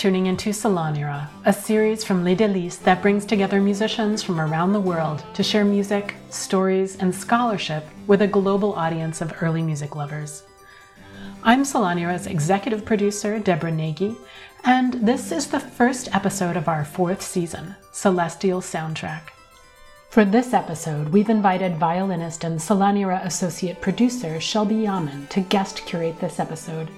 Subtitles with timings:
[0.00, 4.80] tuning into SalonEra, a series from Les Délices that brings together musicians from around the
[4.80, 10.44] world to share music, stories, and scholarship with a global audience of early music lovers.
[11.42, 14.16] I'm SalonEra's executive producer, Deborah Nagy,
[14.64, 19.28] and this is the first episode of our fourth season, Celestial Soundtrack.
[20.08, 26.18] For this episode, we've invited violinist and SalonEra associate producer Shelby Yamin to guest curate
[26.20, 26.88] this episode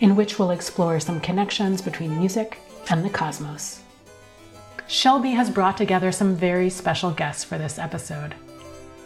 [0.00, 2.58] in which we'll explore some connections between music
[2.90, 3.80] and the cosmos.
[4.86, 8.34] Shelby has brought together some very special guests for this episode.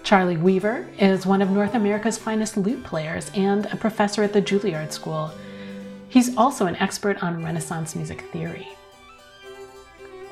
[0.05, 4.43] Charlie Weaver is one of North America's finest lute players and a professor at the
[4.43, 5.33] Juilliard School.
[6.09, 8.69] He's also an expert on Renaissance music theory.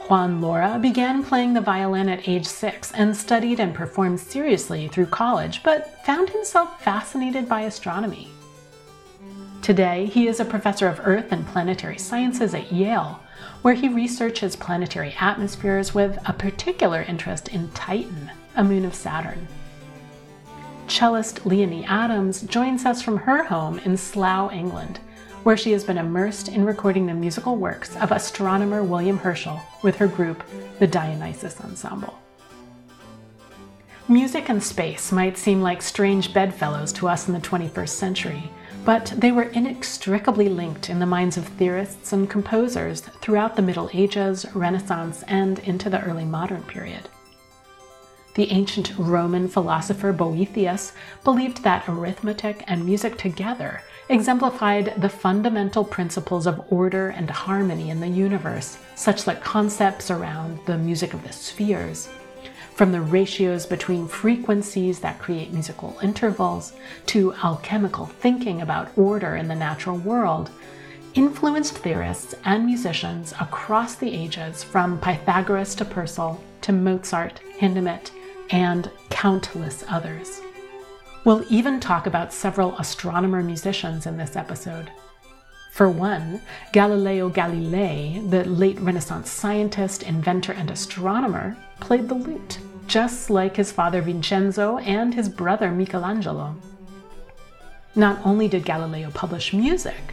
[0.09, 5.07] Juan Lora began playing the violin at age six and studied and performed seriously through
[5.07, 8.29] college, but found himself fascinated by astronomy.
[9.63, 13.21] Today, he is a professor of Earth and Planetary Sciences at Yale,
[13.61, 19.47] where he researches planetary atmospheres with a particular interest in Titan, a moon of Saturn.
[20.89, 24.99] Cellist Leonie Adams joins us from her home in Slough, England,
[25.43, 29.97] where she has been immersed in recording the musical works of astronomer William Herschel with
[29.97, 30.43] her group,
[30.79, 32.19] the Dionysus Ensemble.
[34.09, 38.51] Music and space might seem like strange bedfellows to us in the 21st century,
[38.85, 43.91] but they were inextricably linked in the minds of theorists and composers throughout the Middle
[43.93, 47.09] Ages, Renaissance, and into the early modern period.
[48.35, 50.93] The ancient Roman philosopher Boethius
[51.25, 58.01] believed that arithmetic and music together exemplified the fundamental principles of order and harmony in
[58.01, 62.09] the universe, such that concepts around the music of the spheres
[62.81, 66.73] from the ratios between frequencies that create musical intervals
[67.05, 70.51] to alchemical thinking about order in the natural world,
[71.13, 78.13] influenced theorists and musicians across the ages from Pythagoras to Purcell to Mozart, Hindemith,
[78.49, 80.41] and countless others.
[81.27, 84.91] We'll even talk about several astronomer musicians in this episode.
[85.71, 86.41] For one,
[86.73, 92.59] Galileo Galilei, the late Renaissance scientist, inventor, and astronomer, played the lute
[92.91, 96.57] just like his father Vincenzo and his brother Michelangelo.
[97.95, 100.13] Not only did Galileo publish music,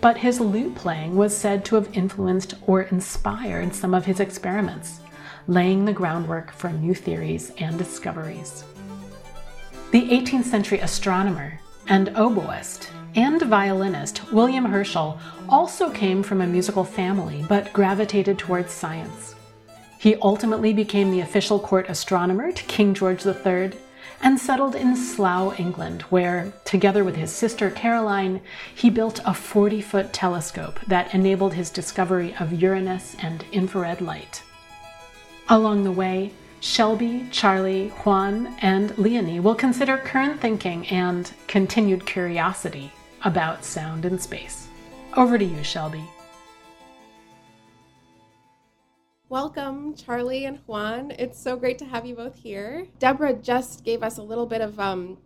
[0.00, 5.00] but his lute playing was said to have influenced or inspired some of his experiments,
[5.48, 8.62] laying the groundwork for new theories and discoveries.
[9.90, 11.58] The 18th century astronomer
[11.88, 15.18] and oboist and violinist William Herschel
[15.48, 19.34] also came from a musical family but gravitated towards science.
[20.02, 23.70] He ultimately became the official court astronomer to King George III
[24.20, 28.40] and settled in Slough, England, where, together with his sister Caroline,
[28.74, 34.42] he built a 40 foot telescope that enabled his discovery of Uranus and infrared light.
[35.48, 42.90] Along the way, Shelby, Charlie, Juan, and Leonie will consider current thinking and continued curiosity
[43.24, 44.66] about sound in space.
[45.16, 46.02] Over to you, Shelby.
[49.32, 51.10] Welcome, Charlie and Juan.
[51.12, 52.86] It's so great to have you both here.
[52.98, 55.16] Deborah just gave us a little bit of um,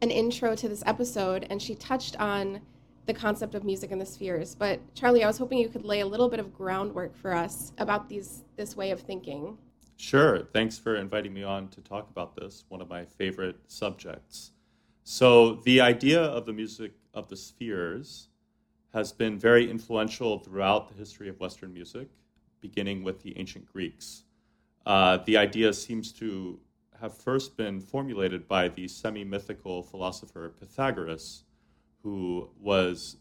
[0.00, 2.62] an intro to this episode, and she touched on
[3.04, 4.54] the concept of music in the spheres.
[4.54, 7.74] But Charlie, I was hoping you could lay a little bit of groundwork for us
[7.76, 9.58] about these this way of thinking.
[9.98, 10.48] Sure.
[10.54, 14.52] Thanks for inviting me on to talk about this, one of my favorite subjects.
[15.02, 18.28] So, the idea of the music of the spheres
[18.94, 22.08] has been very influential throughout the history of Western music
[22.68, 24.06] beginning with the ancient Greeks.
[24.86, 26.58] Uh, the idea seems to
[26.98, 31.44] have first been formulated by the semi mythical philosopher Pythagoras,
[32.02, 33.16] who was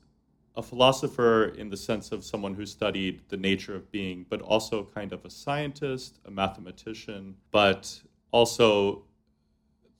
[0.56, 4.88] a philosopher in the sense of someone who studied the nature of being, but also
[5.00, 9.04] kind of a scientist, a mathematician, but also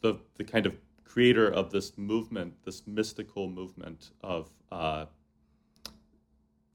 [0.02, 0.74] the, the kind of
[1.04, 5.06] creator of this movement, this mystical movement of uh,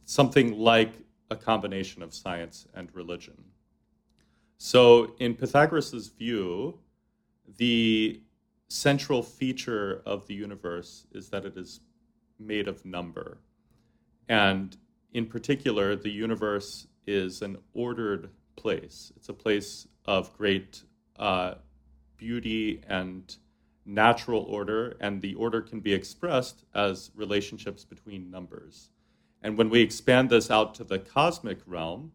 [0.04, 0.92] something like
[1.30, 3.36] a combination of science and religion.
[4.56, 6.78] So, in Pythagoras' view,
[7.56, 8.20] the
[8.68, 11.80] central feature of the universe is that it is
[12.38, 13.38] made of number.
[14.28, 14.76] And
[15.12, 19.12] in particular, the universe is an ordered place.
[19.16, 20.82] It's a place of great
[21.18, 21.54] uh,
[22.16, 23.34] beauty and
[23.86, 28.90] natural order, and the order can be expressed as relationships between numbers.
[29.42, 32.12] And when we expand this out to the cosmic realm,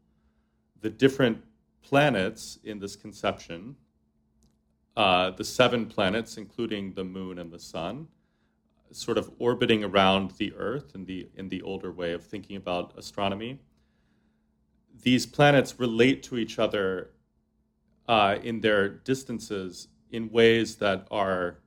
[0.81, 1.43] the different
[1.81, 3.75] planets in this conception,
[4.95, 8.07] uh, the seven planets, including the moon and the sun,
[8.91, 12.93] sort of orbiting around the Earth in the, in the older way of thinking about
[12.97, 13.59] astronomy,
[15.01, 17.09] these planets relate to each other
[18.07, 21.59] uh, in their distances in ways that are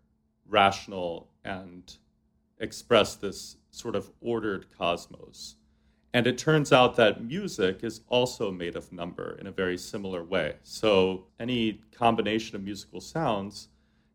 [0.46, 1.96] rational and
[2.58, 5.56] express this sort of ordered cosmos.
[6.14, 10.24] And it turns out that music is also made of number in a very similar
[10.24, 10.54] way.
[10.62, 13.68] So any combination of musical sounds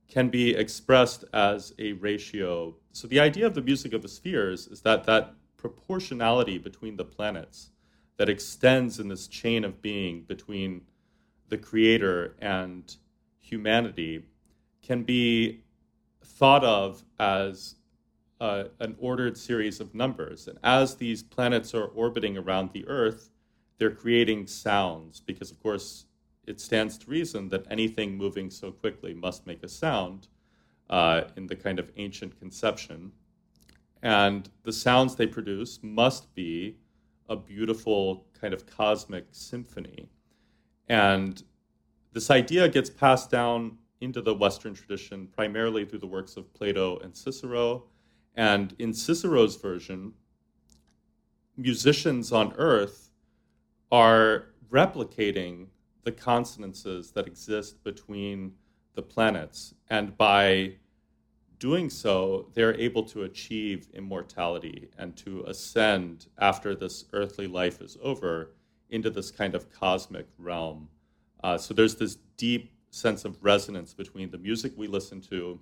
[0.09, 2.75] can be expressed as a ratio.
[2.91, 7.05] So the idea of the music of the spheres is that that proportionality between the
[7.05, 7.69] planets
[8.17, 10.81] that extends in this chain of being between
[11.49, 12.95] the creator and
[13.39, 14.23] humanity
[14.81, 15.61] can be
[16.23, 17.75] thought of as
[18.41, 20.47] uh, an ordered series of numbers.
[20.47, 23.29] And as these planets are orbiting around the Earth,
[23.77, 26.05] they're creating sounds because, of course,
[26.47, 30.27] it stands to reason that anything moving so quickly must make a sound
[30.89, 33.11] uh, in the kind of ancient conception.
[34.01, 36.77] And the sounds they produce must be
[37.29, 40.09] a beautiful kind of cosmic symphony.
[40.89, 41.43] And
[42.11, 46.97] this idea gets passed down into the Western tradition primarily through the works of Plato
[47.03, 47.83] and Cicero
[48.35, 50.13] and in Cicero's version,
[51.57, 53.09] musicians on Earth
[53.91, 55.67] are replicating
[56.03, 58.53] the consonances that exist between
[58.95, 59.73] the planets.
[59.89, 60.75] And by
[61.59, 67.97] doing so, they're able to achieve immortality and to ascend after this earthly life is
[68.01, 68.53] over
[68.89, 70.89] into this kind of cosmic realm.
[71.43, 75.59] Uh, so there's this deep sense of resonance between the music we listen to,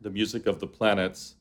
[0.00, 1.36] the music of the planets,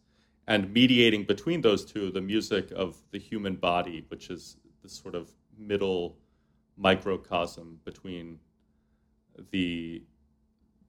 [0.47, 5.15] and mediating between those two the music of the human body, which is this sort
[5.15, 6.17] of middle
[6.77, 8.39] microcosm between
[9.51, 10.03] the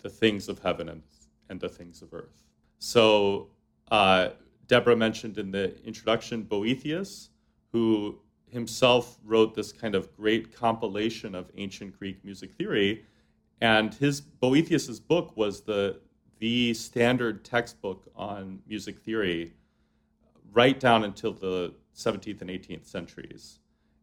[0.03, 1.03] the things of heaven and,
[1.49, 2.45] and the things of earth.
[2.79, 3.49] So
[3.91, 4.31] uh,
[4.67, 7.31] Deborah mentioned in the introduction Boethius,
[7.73, 8.19] who
[8.51, 13.05] himself wrote this kind of great compilation of ancient Greek music theory,
[13.63, 16.01] and his Boethius's book was the
[16.45, 19.55] the standard textbook on music theory
[20.53, 23.61] right down until the 17th and 18th centuries.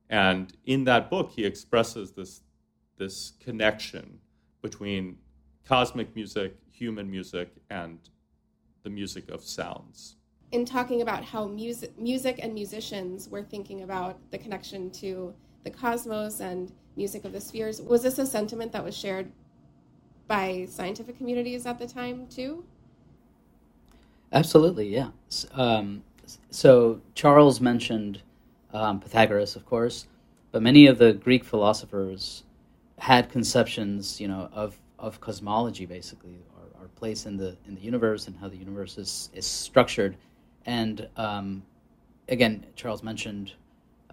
[0.10, 2.42] And in that book, he expresses this,
[2.98, 4.18] this connection
[4.64, 5.20] between
[5.66, 8.00] cosmic music, human music, and
[8.82, 10.16] the music of sounds.
[10.52, 15.32] In talking about how music, music and musicians were thinking about the connection to
[15.64, 19.32] the cosmos and music of the spheres, was this a sentiment that was shared
[20.32, 22.64] by scientific communities at the time too?
[24.32, 25.10] Absolutely, yeah.
[25.52, 26.04] Um,
[26.50, 28.22] so Charles mentioned
[28.72, 30.08] um, Pythagoras, of course,
[30.54, 32.44] but many of the Greek philosophers
[32.98, 37.82] had conceptions, you know, of, of cosmology, basically, our, our place in the in the
[37.82, 40.16] universe and how the universe is is structured.
[40.66, 41.62] And um,
[42.30, 43.52] again, Charles mentioned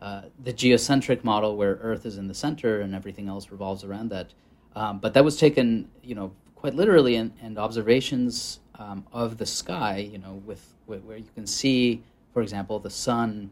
[0.02, 4.08] uh, the geocentric model, where Earth is in the center and everything else revolves around
[4.10, 4.34] that.
[4.74, 9.46] Um, but that was taken, you know, quite literally, and, and observations um, of the
[9.46, 13.50] sky, you know, with, with, where you can see, for example, the sun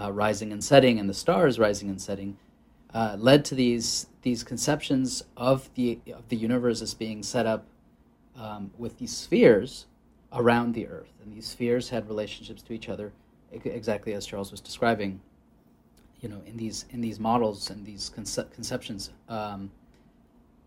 [0.00, 2.36] uh, rising and setting and the stars rising and setting,
[2.92, 7.66] uh, led to these these conceptions of the of the universe as being set up
[8.36, 9.86] um, with these spheres
[10.32, 13.12] around the Earth, and these spheres had relationships to each other,
[13.52, 15.20] exactly as Charles was describing.
[16.20, 19.10] You know, in these in these models and these conce- conceptions.
[19.28, 19.70] Um,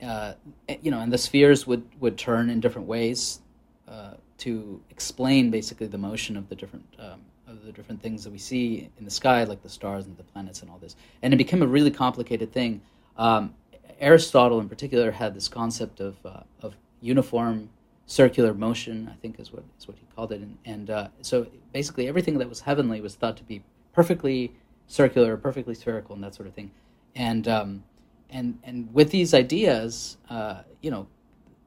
[0.02, 0.34] uh,
[0.82, 3.42] you know, and the spheres would, would turn in different ways
[3.88, 8.32] uh, to explain basically the motion of the different um, of the different things that
[8.32, 10.96] we see in the sky, like the stars and the planets and all this.
[11.22, 12.82] And it became a really complicated thing.
[13.18, 13.56] Um,
[14.00, 17.70] Aristotle, in particular, had this concept of uh, of uniform
[18.06, 19.10] circular motion.
[19.12, 20.42] I think is what is what he called it.
[20.42, 23.64] And, and uh, so basically, everything that was heavenly was thought to be
[23.94, 24.54] perfectly
[24.88, 26.72] circular, perfectly spherical, and that sort of thing.
[27.16, 27.84] And um,
[28.30, 31.08] and and with these ideas, uh, you know,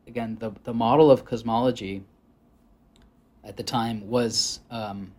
[0.07, 2.03] again, the the model of cosmology
[3.45, 5.13] at the time was um,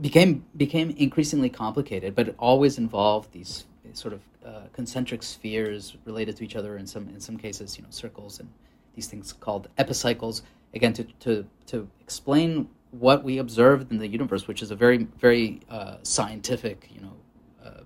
[0.00, 6.36] became became increasingly complicated, but it always involved these sort of uh, concentric spheres related
[6.36, 6.76] to each other.
[6.76, 8.48] In some in some cases, you know, circles and
[8.94, 10.42] these things called epicycles.
[10.74, 15.06] Again, to to to explain what we observed in the universe, which is a very
[15.18, 17.12] very uh, scientific, you know,
[17.64, 17.80] uh,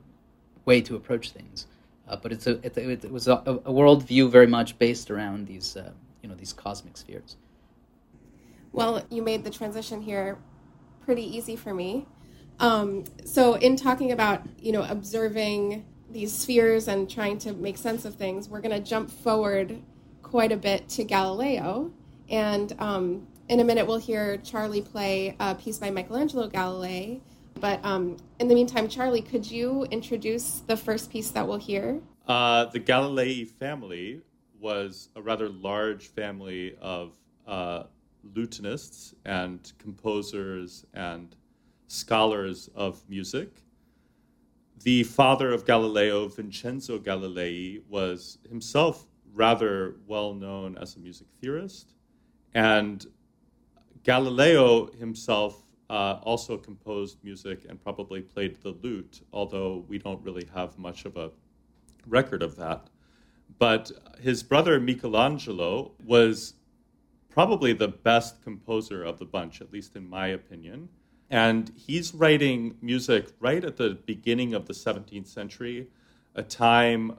[0.64, 1.67] way to approach things.
[2.11, 5.76] Uh, but it's a, it, it was a, a worldview very much based around these
[5.76, 7.37] uh, you know these cosmic spheres.
[8.73, 10.37] Well, you made the transition here
[11.05, 12.07] pretty easy for me.
[12.59, 18.05] Um, so, in talking about you know observing these spheres and trying to make sense
[18.05, 19.81] of things, we're going to jump forward
[20.23, 21.93] quite a bit to Galileo,
[22.29, 27.21] and um, in a minute we'll hear Charlie play a piece by Michelangelo Galilei
[27.61, 32.00] But um, in the meantime, Charlie, could you introduce the first piece that we'll hear?
[32.26, 34.23] Uh, the Galilei family
[34.59, 37.12] was a rather large family of
[37.47, 37.85] uh,
[38.35, 41.37] lutenists and composers and
[41.88, 43.49] scholars of music.
[44.83, 51.93] The father of Galileo, Vincenzo Galilei, was himself rather well known as a music theorist.
[52.55, 53.07] And
[54.02, 60.49] Galileo himself uh, also composed music and probably played the lute, although we don't really
[60.54, 61.30] have much of a
[62.06, 62.88] record of that.
[63.59, 66.54] But his brother Michelangelo was
[67.28, 70.88] probably the best composer of the bunch, at least in my opinion.
[71.28, 75.88] And he's writing music right at the beginning of the 17th century,
[76.37, 77.18] a time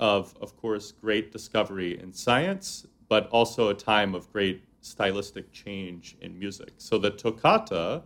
[0.00, 6.16] of, of course, great discovery in science, but also a time of great stylistic change
[6.20, 6.72] in music.
[6.78, 8.02] So the toccata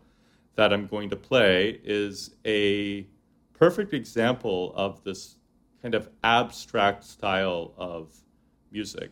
[0.56, 3.06] that I'm going to play is a
[3.52, 5.36] perfect example of this
[5.82, 8.14] kind of abstract style of
[8.70, 9.10] music.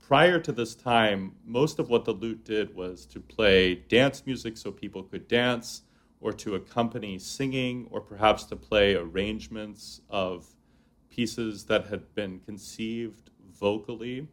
[0.00, 4.56] Prior to this time, most of what the lute did was to play dance music
[4.56, 5.82] so people could dance,
[6.20, 10.46] or to accompany singing, or perhaps to play arrangements of
[11.10, 14.28] pieces that had been conceived vocally.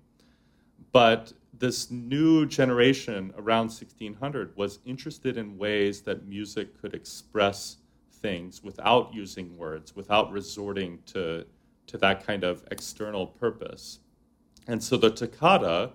[0.91, 7.77] But this new generation around 1600 was interested in ways that music could express
[8.21, 11.45] things without using words, without resorting to,
[11.87, 13.99] to that kind of external purpose.
[14.67, 15.91] And so the toccata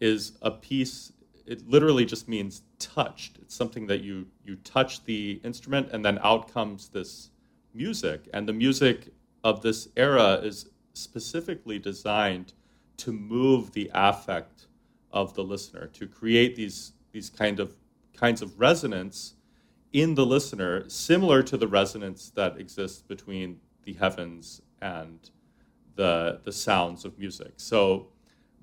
[0.00, 1.12] is a piece,
[1.46, 3.38] it literally just means touched.
[3.40, 7.30] It's something that you, you touch the instrument and then out comes this
[7.74, 8.28] music.
[8.34, 9.08] And the music
[9.42, 12.52] of this era is specifically designed
[12.98, 14.67] to move the affect
[15.20, 17.68] of the listener, to create these, these kind of
[18.24, 19.34] kinds of resonance
[19.92, 25.30] in the listener, similar to the resonance that exists between the heavens and
[25.96, 27.52] the, the sounds of music.
[27.56, 27.80] So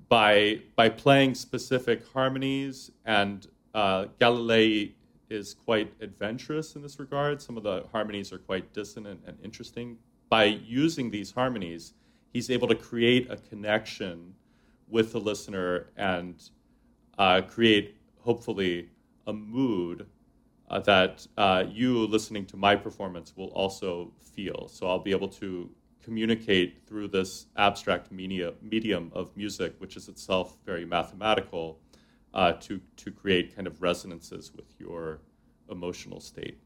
[0.08, 4.92] by, by playing specific harmonies, and uh, Galilei
[5.28, 7.42] is quite adventurous in this regard.
[7.42, 9.98] Some of the harmonies are quite dissonant and interesting.
[10.28, 11.94] By using these harmonies,
[12.32, 14.34] he's able to create a connection
[14.88, 16.50] with the listener and
[17.18, 18.88] uh, create, hopefully,
[19.26, 20.06] a mood
[20.68, 24.68] uh, that uh, you listening to my performance will also feel.
[24.68, 25.70] So I'll be able to
[26.02, 31.80] communicate through this abstract media, medium of music, which is itself very mathematical,
[32.34, 35.20] uh, to, to create kind of resonances with your
[35.68, 36.60] emotional state.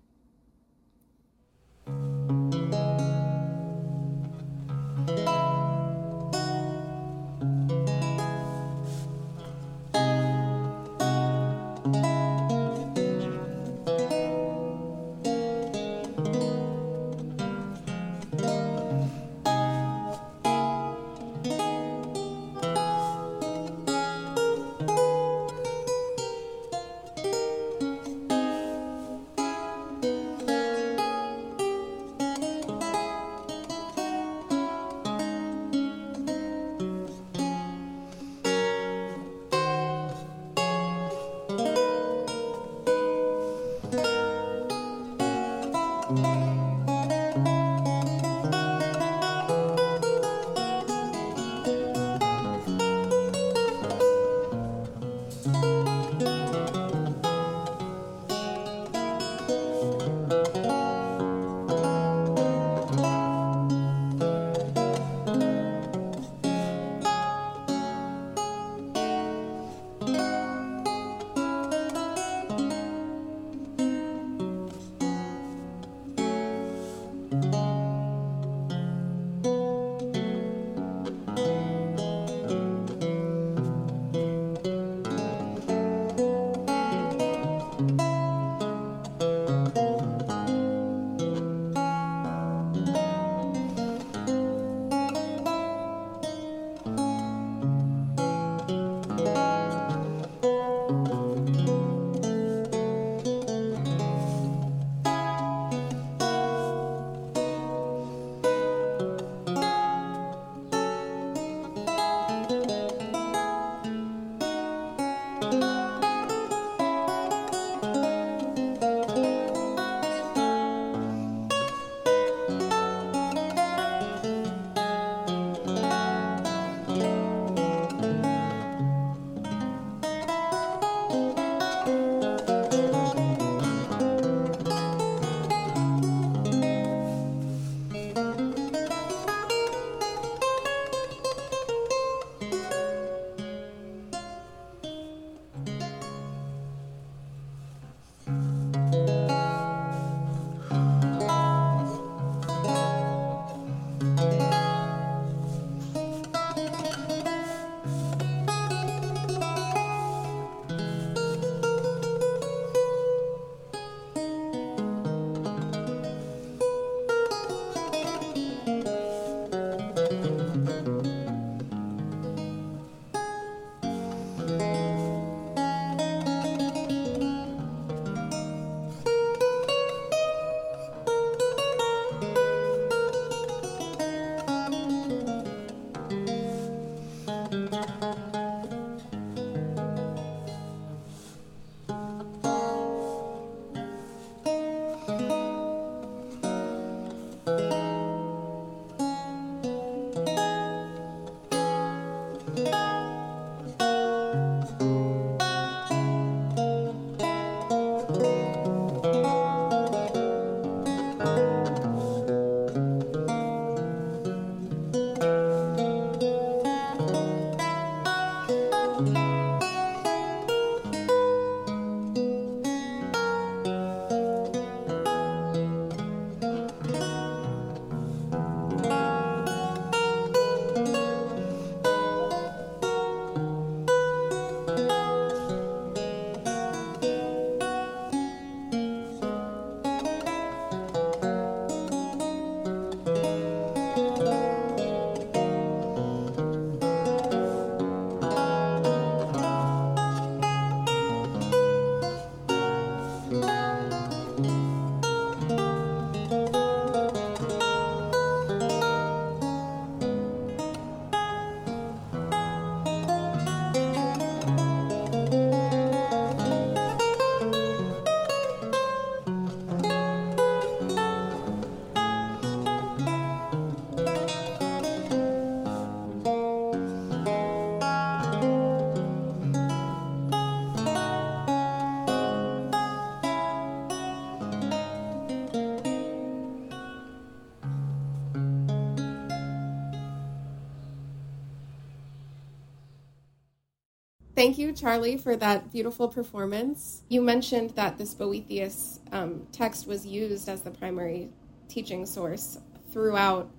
[294.40, 297.03] Thank you, Charlie, for that beautiful performance.
[297.11, 301.29] You mentioned that this Boethius um, text was used as the primary
[301.68, 302.57] teaching source
[302.90, 303.50] throughout.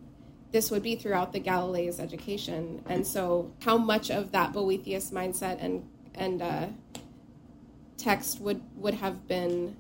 [0.52, 5.64] This would be throughout the Galileo's education, and so how much of that Boethius mindset
[5.64, 6.66] and and uh,
[8.00, 9.76] text would would have been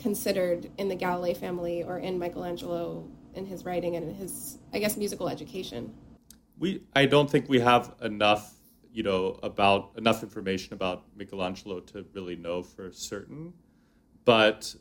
[0.00, 4.80] considered in the Galilei family or in Michelangelo in his writing and in his, I
[4.80, 5.94] guess, musical education?
[6.58, 8.59] We, I don't think we have enough
[8.92, 13.52] you know, about enough information about Michelangelo to really know for certain.
[14.24, 14.74] But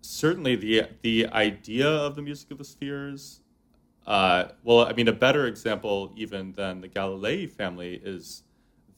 [0.00, 3.40] certainly the the idea of the music of the spheres,
[4.06, 8.42] uh, well, I mean, a better example even than the Galilei family is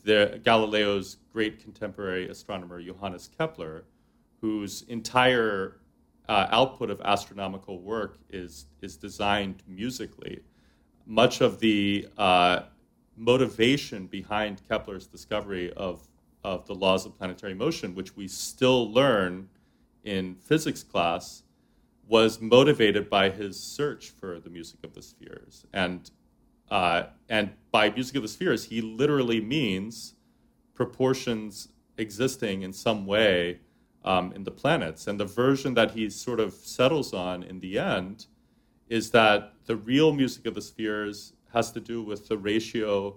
[0.04, 3.84] the Galileo's great contemporary astronomer Johannes Kepler,
[4.40, 5.80] whose entire
[6.28, 10.40] uh, output of astronomical work is is designed musically.
[11.06, 12.60] Much of the uh,
[13.16, 16.08] motivation behind Kepler's discovery of,
[16.44, 19.48] of the laws of planetary motion, which we still learn
[20.04, 21.42] in physics class,
[22.08, 25.66] was motivated by his search for the music of the spheres.
[25.72, 26.10] And,
[26.70, 30.14] uh, and by music of the spheres, he literally means
[30.74, 33.60] proportions existing in some way
[34.04, 35.06] um, in the planets.
[35.06, 38.26] And the version that he sort of settles on in the end
[38.88, 43.16] is that the real music of the spheres has to do with the ratio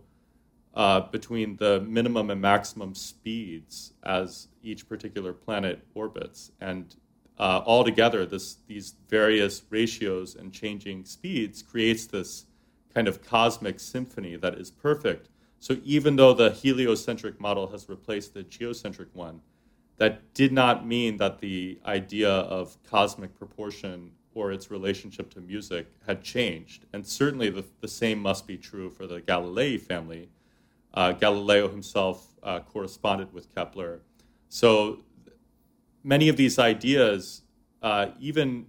[0.73, 6.51] uh, between the minimum and maximum speeds as each particular planet orbits.
[6.59, 6.95] And
[7.39, 12.45] uh, altogether, this, these various ratios and changing speeds creates this
[12.93, 15.29] kind of cosmic symphony that is perfect.
[15.59, 19.41] So even though the heliocentric model has replaced the geocentric one,
[19.97, 25.87] that did not mean that the idea of cosmic proportion or its relationship to music
[26.05, 26.85] had changed.
[26.93, 30.29] And certainly the, the same must be true for the Galilei family.
[30.93, 34.01] Uh, Galileo himself uh, corresponded with Kepler.
[34.49, 34.99] So
[36.03, 37.41] many of these ideas,
[37.81, 38.67] uh, even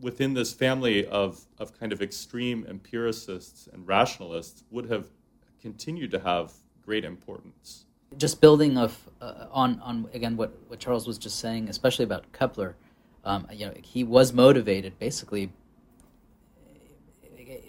[0.00, 5.08] within this family of, of kind of extreme empiricists and rationalists, would have
[5.60, 6.52] continued to have
[6.84, 7.84] great importance.
[8.16, 12.32] Just building of, uh, on, on, again, what, what Charles was just saying, especially about
[12.32, 12.76] Kepler
[13.28, 15.50] um, you know, he was motivated basically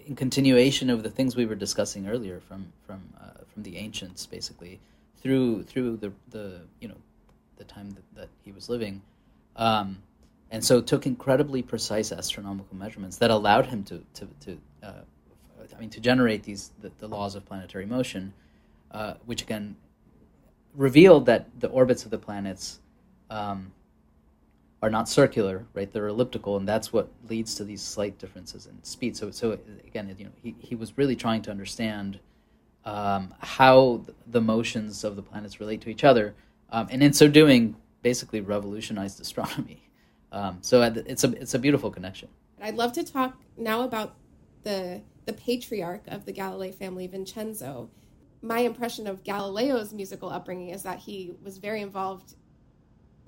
[0.08, 4.26] in continuation of the things we were discussing earlier from from uh, from the ancients,
[4.26, 4.80] basically
[5.22, 6.96] through through the the you know
[7.58, 9.02] the time that, that he was living,
[9.58, 9.98] um,
[10.50, 15.02] and so took incredibly precise astronomical measurements that allowed him to to, to uh,
[15.76, 18.34] I mean to generate these the, the laws of planetary motion,
[18.92, 19.76] uh, which again
[20.74, 22.80] revealed that the orbits of the planets
[23.30, 23.74] um,
[24.82, 25.92] are not circular, right?
[25.92, 29.18] They're elliptical, and that's what leads to these slight differences in speed.
[29.18, 32.20] So, so again, you know, he, he was really trying to understand
[32.86, 36.34] um, how the motions of the planets relate to each other,
[36.70, 39.84] um, and in so doing, basically revolutionized astronomy.
[40.32, 42.30] Um, so it's a it's a beautiful connection.
[42.62, 44.14] I'd love to talk now about
[44.62, 47.90] the the patriarch of the Galilei family, Vincenzo.
[48.44, 52.36] My impression of Galileo's musical upbringing is that he was very involved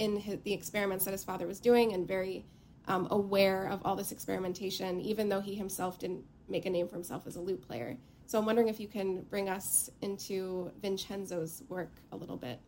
[0.01, 2.43] in his, the experiments that his father was doing and very
[2.87, 6.95] um, aware of all this experimentation, even though he himself didn't make a name for
[6.95, 7.95] himself as a lute player.
[8.25, 12.59] So I'm wondering if you can bring us into Vincenzo's work a little bit.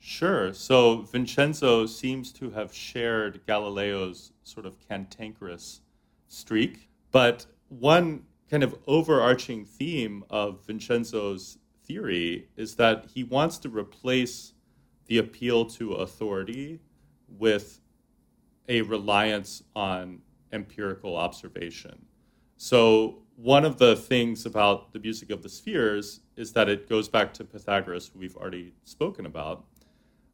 [0.00, 0.52] Sure.
[0.52, 5.82] So Vincenzo seems to have shared Galileo's sort of cantankerous
[6.26, 13.68] streak, but one kind of overarching theme of Vincenzo's theory is that he wants to
[13.68, 14.51] replace
[15.12, 16.80] the appeal to authority
[17.38, 17.82] with
[18.66, 20.18] a reliance on
[20.52, 22.06] empirical observation.
[22.56, 27.10] So, one of the things about the music of the spheres is that it goes
[27.10, 29.66] back to Pythagoras, who we've already spoken about.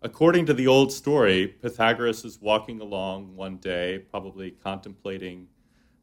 [0.03, 5.49] According to the old story, Pythagoras is walking along one day, probably contemplating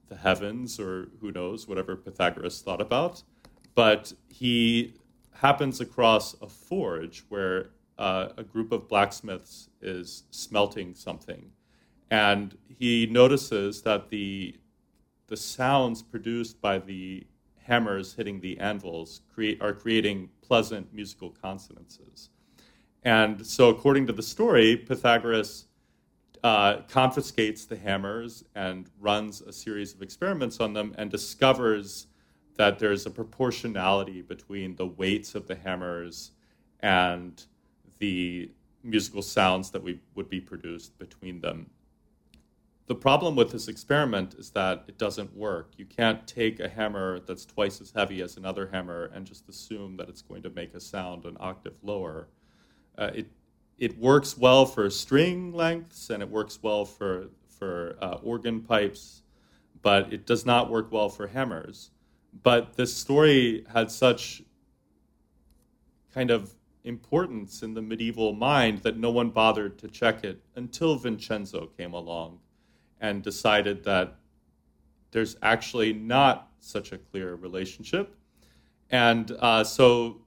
[0.09, 3.23] the heavens or who knows, whatever Pythagoras thought about.
[3.73, 4.95] But he
[5.33, 11.51] happens across a forge where uh, a group of blacksmiths is smelting something.
[12.11, 14.57] And he notices that the,
[15.27, 17.25] the sounds produced by the
[17.63, 22.29] hammers hitting the anvils create, are creating pleasant musical consonances.
[23.03, 25.65] And so, according to the story, Pythagoras
[26.43, 32.07] uh, confiscates the hammers and runs a series of experiments on them and discovers
[32.55, 36.31] that there's a proportionality between the weights of the hammers
[36.81, 37.45] and
[37.99, 38.51] the
[38.83, 41.69] musical sounds that we would be produced between them.
[42.87, 45.73] The problem with this experiment is that it doesn't work.
[45.75, 49.97] You can't take a hammer that's twice as heavy as another hammer and just assume
[49.97, 52.27] that it's going to make a sound an octave lower.
[52.97, 53.27] Uh, it
[53.77, 59.23] it works well for string lengths and it works well for for uh, organ pipes,
[59.81, 61.89] but it does not work well for hammers.
[62.43, 64.43] But this story had such
[66.13, 66.53] kind of
[66.85, 71.93] importance in the medieval mind that no one bothered to check it until Vincenzo came
[71.93, 72.39] along
[73.01, 74.15] and decided that
[75.11, 78.15] there's actually not such a clear relationship.
[78.89, 80.21] And uh, so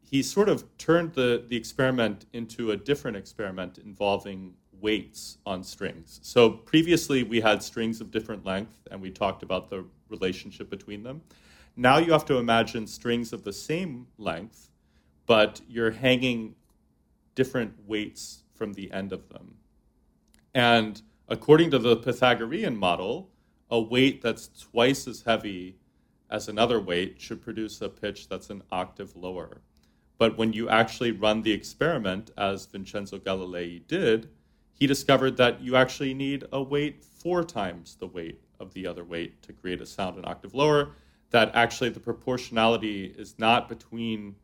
[0.00, 6.20] he sort of turned the, the experiment into a different experiment involving weights on strings.
[6.22, 11.02] So previously we had strings of different length and we talked about the relationship between
[11.02, 11.22] them.
[11.76, 14.68] Now you have to imagine strings of the same length,
[15.26, 16.54] but you're hanging
[17.34, 19.56] different weights from the end of them.
[20.54, 23.30] And according to the Pythagorean model,
[23.70, 25.78] a weight that's twice as heavy
[26.30, 29.60] as another weight should produce a pitch that's an octave lower.
[30.18, 34.30] But when you actually run the experiment, as Vincenzo Galilei did,
[34.72, 39.04] he discovered that you actually need a weight four times the weight of the other
[39.04, 40.90] weight to create a sound an octave lower.
[41.30, 44.36] That actually the proportionality is not between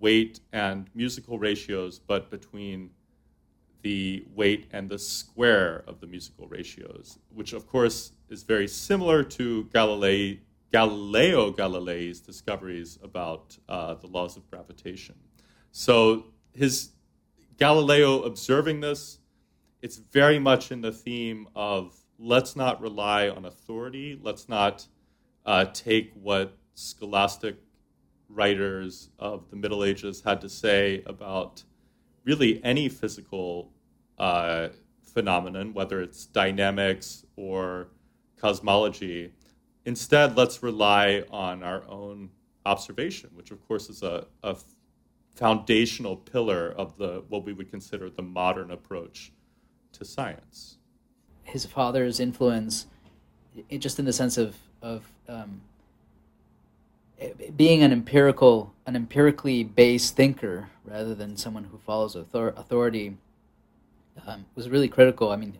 [0.00, 2.90] weight and musical ratios, but between
[3.82, 9.22] the weight and the square of the musical ratios, which of course is very similar
[9.22, 15.14] to Galilei Galileo Galilei's discoveries about uh, the laws of gravitation.
[15.72, 16.90] So his
[17.56, 19.18] Galileo observing this,
[19.80, 24.86] it's very much in the theme of let's not rely on authority, let's not
[25.46, 27.56] uh, take what scholastic
[28.28, 31.62] writers of the Middle Ages had to say about
[32.24, 33.72] really any physical
[34.18, 34.68] uh,
[35.02, 37.88] phenomenon, whether it's dynamics or
[38.36, 39.32] cosmology,
[39.88, 42.28] Instead, let's rely on our own
[42.66, 44.54] observation, which of course is a, a
[45.34, 49.32] foundational pillar of the what we would consider the modern approach
[49.92, 50.76] to science.
[51.42, 52.86] His father's influence,
[53.70, 55.62] it, just in the sense of of um,
[57.56, 63.16] being an empirical, an empirically based thinker rather than someone who follows author- authority,
[64.26, 65.30] um, was really critical.
[65.30, 65.56] I mean,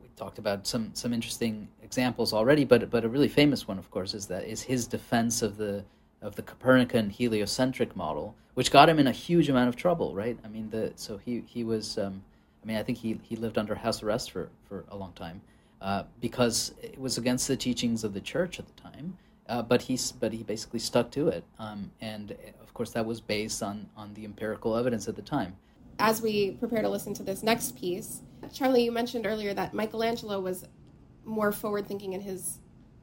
[0.00, 3.90] we talked about some some interesting examples already, but but a really famous one, of
[3.90, 5.84] course, is that is his defense of the
[6.22, 10.38] of the Copernican heliocentric model, which got him in a huge amount of trouble, right?
[10.44, 12.22] I mean, the so he he was, um,
[12.62, 15.40] I mean, I think he he lived under house arrest for for a long time
[15.80, 19.18] uh, because it was against the teachings of the church at the time.
[19.48, 23.20] Uh, but he but he basically stuck to it, um, and of course that was
[23.20, 25.56] based on on the empirical evidence at the time
[25.98, 30.40] as we prepare to listen to this next piece, Charlie, you mentioned earlier that Michelangelo
[30.40, 30.64] was
[31.24, 32.58] more forward thinking in his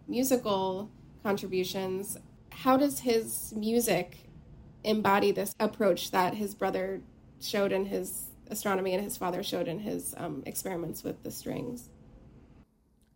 [0.07, 0.89] musical
[1.23, 2.17] contributions.
[2.51, 4.29] How does his music
[4.83, 7.01] embody this approach that his brother
[7.41, 11.89] showed in his astronomy and his father showed in his um, experiments with the strings?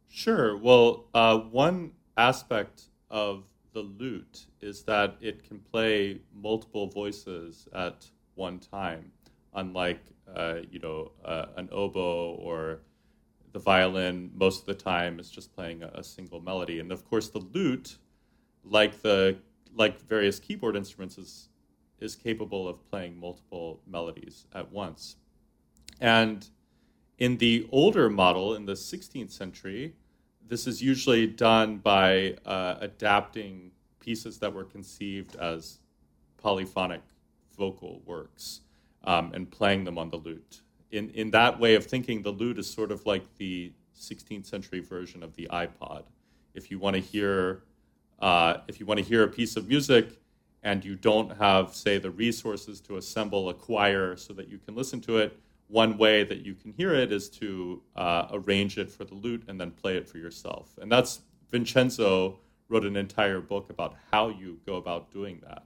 [0.09, 0.57] Sure.
[0.57, 3.43] Well, uh, one aspect of
[3.73, 9.11] the lute is that it can play multiple voices at one time
[9.55, 10.01] unlike
[10.35, 12.79] uh, you know uh, an oboe or
[13.53, 16.79] the violin most of the time is just playing a, a, single melody.
[16.79, 17.97] And of course the lute
[18.63, 19.37] like the
[19.75, 21.49] like various keyboard instruments is
[21.99, 25.15] is capable of playing multiple melodies at once.
[25.99, 26.47] And
[27.17, 29.95] in the older model in the 16th century
[30.47, 35.79] this is usually done by uh, adapting pieces that were conceived as
[36.37, 37.01] polyphonic
[37.57, 38.61] vocal works
[39.03, 40.61] um, and playing them on the lute.
[40.91, 44.79] In, in that way of thinking, the lute is sort of like the 16th century
[44.79, 46.03] version of the iPod.
[46.53, 47.63] If you want to hear,
[48.19, 50.19] uh, if you want to hear a piece of music
[50.63, 54.75] and you don't have, say, the resources to assemble a choir so that you can
[54.75, 58.89] listen to it, one way that you can hear it is to uh, arrange it
[58.89, 60.77] for the lute and then play it for yourself.
[60.81, 65.63] And that's Vincenzo wrote an entire book about how you go about doing that.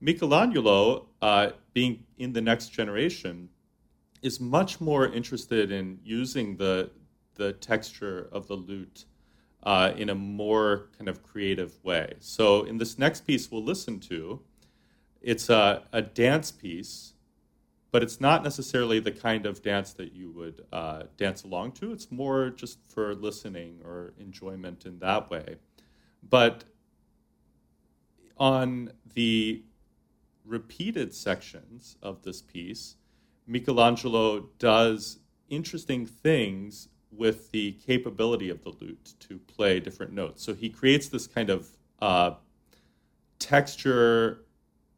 [0.00, 3.48] Michelangelo, uh, being in the next generation,
[4.22, 6.90] is much more interested in using the
[7.36, 9.04] the texture of the lute
[9.62, 12.14] uh, in a more kind of creative way.
[12.20, 14.40] So in this next piece we'll listen to,
[15.20, 17.12] it's a, a dance piece,
[17.96, 21.92] but it's not necessarily the kind of dance that you would uh, dance along to.
[21.92, 25.56] It's more just for listening or enjoyment in that way.
[26.22, 26.64] But
[28.36, 29.62] on the
[30.44, 32.96] repeated sections of this piece,
[33.46, 40.42] Michelangelo does interesting things with the capability of the lute to play different notes.
[40.42, 41.66] So he creates this kind of
[42.02, 42.32] uh,
[43.38, 44.44] texture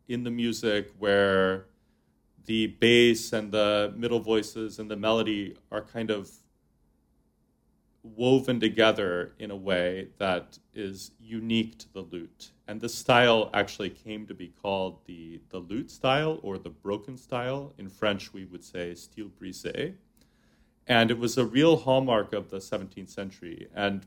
[0.09, 1.67] in the music where
[2.49, 6.31] the bass and the middle voices and the melody are kind of
[8.03, 12.53] woven together in a way that is unique to the lute.
[12.67, 17.19] And this style actually came to be called the, the lute style or the broken
[17.19, 17.75] style.
[17.77, 19.93] In French, we would say style brisé.
[20.87, 23.69] And it was a real hallmark of the 17th century.
[23.75, 24.07] And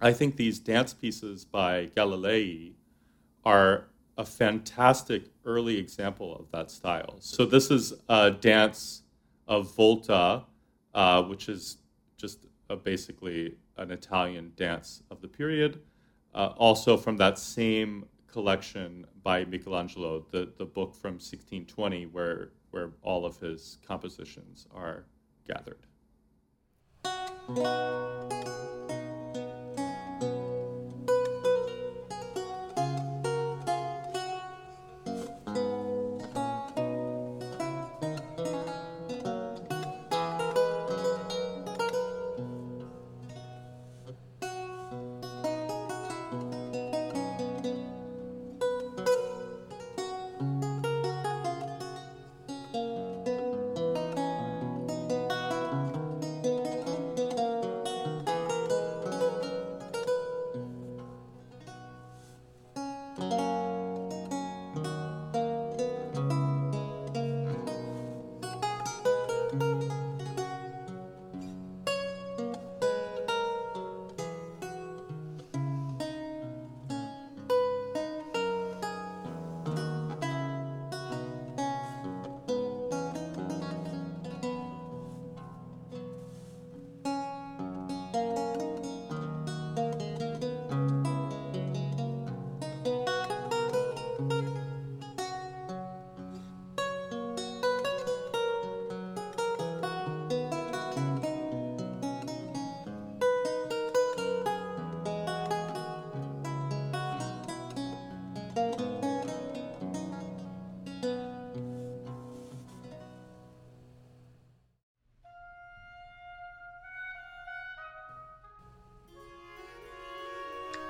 [0.00, 2.74] I think these dance pieces by Galilei
[3.44, 7.16] are a fantastic early example of that style.
[7.20, 9.02] So this is a dance
[9.46, 10.44] of Volta,
[10.94, 11.78] uh, which is
[12.16, 15.80] just a, basically an Italian dance of the period.
[16.34, 22.90] Uh, also from that same collection by Michelangelo, the, the book from 1620, where, where
[23.02, 25.04] all of his compositions are
[25.46, 25.86] gathered.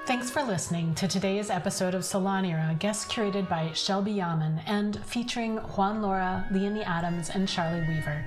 [0.06, 5.56] Thanks for listening to today's episode of SalonEra, guest curated by Shelby Yamin and featuring
[5.56, 8.24] Juan Lora, Leonie Adams, and Charlie Weaver.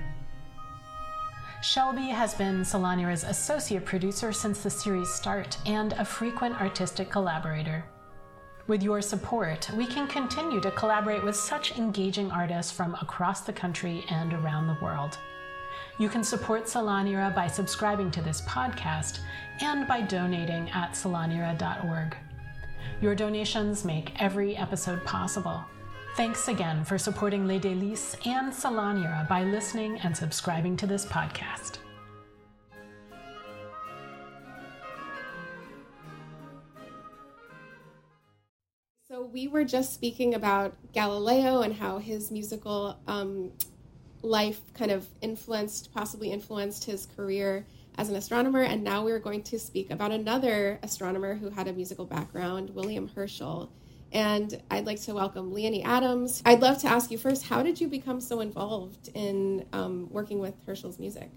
[1.62, 7.82] Shelby has been SalonEra's associate producer since the series' start and a frequent artistic collaborator.
[8.66, 13.54] With your support, we can continue to collaborate with such engaging artists from across the
[13.54, 15.16] country and around the world.
[16.00, 19.18] You can support SalonEra by subscribing to this podcast
[19.60, 22.16] and by donating at salonera.org.
[23.02, 25.62] Your donations make every episode possible.
[26.16, 31.80] Thanks again for supporting Les Délices and SalonEra by listening and subscribing to this podcast.
[39.06, 43.52] So we were just speaking about Galileo and how his musical um,
[44.22, 47.64] life kind of influenced, possibly influenced his career
[47.98, 48.62] as an astronomer.
[48.62, 53.08] And now we're going to speak about another astronomer who had a musical background, William
[53.08, 53.70] Herschel.
[54.12, 56.42] And I'd like to welcome Leonie Adams.
[56.44, 60.40] I'd love to ask you first, how did you become so involved in um, working
[60.40, 61.30] with Herschel's music?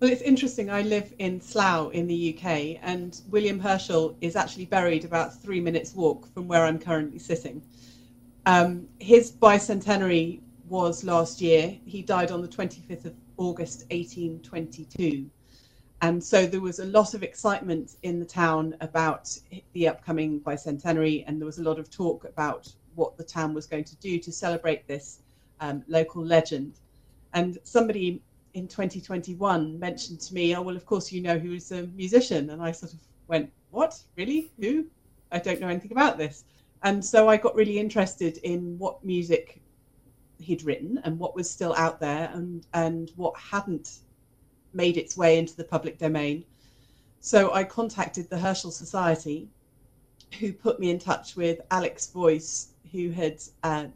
[0.00, 0.70] Well, it's interesting.
[0.70, 5.60] I live in Slough in the UK, and William Herschel is actually buried about three
[5.60, 7.62] minutes' walk from where I'm currently sitting.
[8.46, 11.78] Um, his bicentenary was last year.
[11.84, 15.30] He died on the 25th of August 1822.
[16.00, 19.36] And so there was a lot of excitement in the town about
[19.72, 23.66] the upcoming bicentenary, and there was a lot of talk about what the town was
[23.66, 25.20] going to do to celebrate this
[25.60, 26.74] um, local legend.
[27.34, 28.22] And somebody
[28.54, 32.50] in 2021 mentioned to me, Oh, well, of course, you know who's a musician.
[32.50, 34.00] And I sort of went, What?
[34.16, 34.52] Really?
[34.60, 34.86] Who?
[35.32, 36.44] I don't know anything about this.
[36.82, 39.60] And so I got really interested in what music
[40.38, 43.98] he'd written and what was still out there and, and what hadn't
[44.72, 46.44] made its way into the public domain.
[47.20, 49.48] So I contacted the Herschel Society,
[50.38, 53.86] who put me in touch with Alex Voice, who had uh,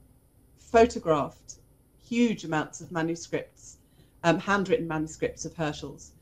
[0.59, 1.57] photographed
[2.03, 3.79] huge amounts of manuscripts,
[4.25, 6.13] um, handwritten manuscripts of Herschel's.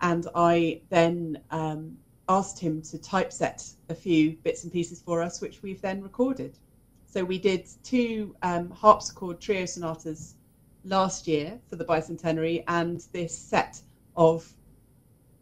[0.00, 1.96] And I then um,
[2.28, 6.58] asked him to typeset a few bits and pieces for us, which we've then recorded.
[7.10, 10.36] So we did two um, harpsichord trio sonatas
[10.84, 13.82] last year for the bicentenary, and this set
[14.16, 14.48] of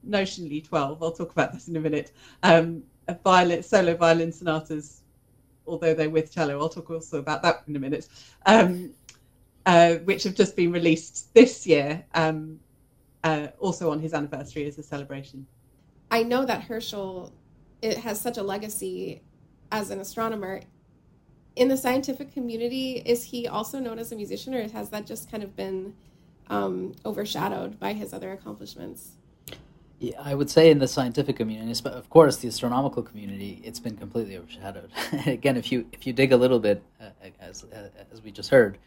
[0.06, 2.82] notionally 12, I'll talk about this in a minute, um,
[3.22, 5.02] violin, solo violin sonatas,
[5.66, 6.58] although they're with cello.
[6.58, 8.08] I'll talk also about that in a minute,
[8.46, 8.94] um,
[9.66, 12.58] uh, which have just been released this year, um,
[13.24, 15.46] uh, also on his anniversary as a celebration.
[16.10, 17.32] I know that Herschel
[17.82, 19.22] it has such a legacy
[19.70, 20.62] as an astronomer.
[21.58, 25.28] In the scientific community, is he also known as a musician, or has that just
[25.28, 25.92] kind of been
[26.48, 29.16] um, overshadowed by his other accomplishments?
[29.98, 33.80] Yeah, I would say in the scientific community, but of course, the astronomical community, it's
[33.80, 34.92] been completely overshadowed.
[35.26, 37.06] Again, if you if you dig a little bit, uh,
[37.40, 38.78] as uh, as we just heard,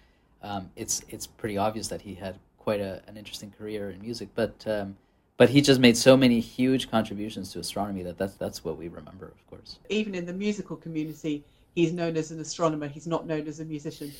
[0.41, 4.29] um, it's it's pretty obvious that he had quite a, an interesting career in music.
[4.33, 4.95] But um,
[5.35, 8.87] but he just made so many huge contributions to astronomy that that's that's what we
[8.87, 9.79] remember, of course.
[9.89, 11.43] Even in the musical community,
[11.75, 12.87] he's known as an astronomer.
[12.87, 14.11] He's not known as a musician.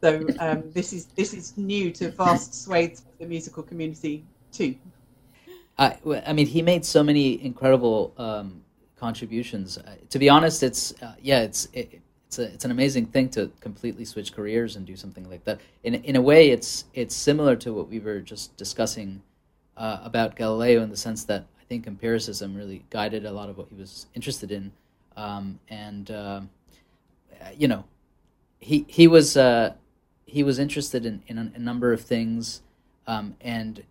[0.00, 4.76] So um, this is this is new to vast swathes of the musical community too.
[5.76, 8.62] I, I mean, he made so many incredible um,
[8.96, 9.78] contributions.
[9.78, 13.28] Uh, to be honest, it's uh, yeah, it's it, it's a, it's an amazing thing
[13.30, 15.60] to completely switch careers and do something like that.
[15.82, 19.22] In in a way, it's it's similar to what we were just discussing
[19.76, 23.58] uh, about Galileo in the sense that I think empiricism really guided a lot of
[23.58, 24.70] what he was interested in,
[25.16, 26.40] um, and uh,
[27.56, 27.84] you know,
[28.58, 29.74] he he was uh,
[30.26, 32.62] he was interested in, in a, number of things,
[33.06, 33.84] um, and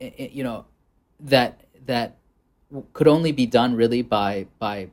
[0.00, 0.64] you know
[1.20, 2.16] that that
[2.92, 4.88] could only be done really by by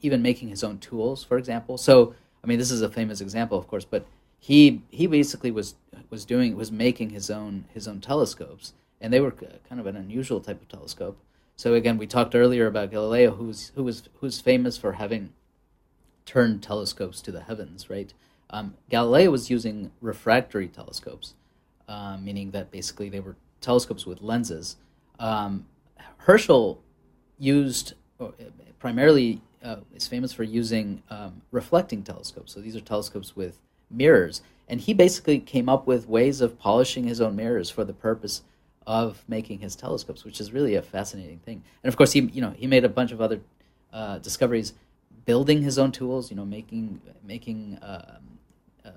[0.00, 1.78] even making his own tools, for example.
[1.78, 4.06] So I mean, this is a famous example, of course, but
[4.38, 5.74] he he basically was
[6.10, 9.96] was doing was making his own his own telescopes, and they were kind of an
[9.96, 11.18] unusual type of telescope.
[11.56, 15.32] So again, we talked earlier about Galileo, who's who was who's famous for having
[16.28, 18.12] turned telescopes to the heavens, right?
[18.50, 21.34] Um, Galileo was using refractory telescopes,
[21.88, 24.76] uh, meaning that basically they were telescopes with lenses.
[25.18, 25.64] Um,
[26.18, 26.82] Herschel
[27.38, 28.28] used uh,
[28.78, 32.52] primarily uh, is famous for using um, reflecting telescopes.
[32.52, 33.58] So these are telescopes with
[33.90, 37.94] mirrors, and he basically came up with ways of polishing his own mirrors for the
[37.94, 38.42] purpose
[38.86, 41.62] of making his telescopes, which is really a fascinating thing.
[41.82, 43.40] And of course, he you know he made a bunch of other
[43.94, 44.74] uh, discoveries,
[45.28, 46.30] building his own tools.
[46.30, 48.38] You know, making making um,
[48.82, 48.90] uh,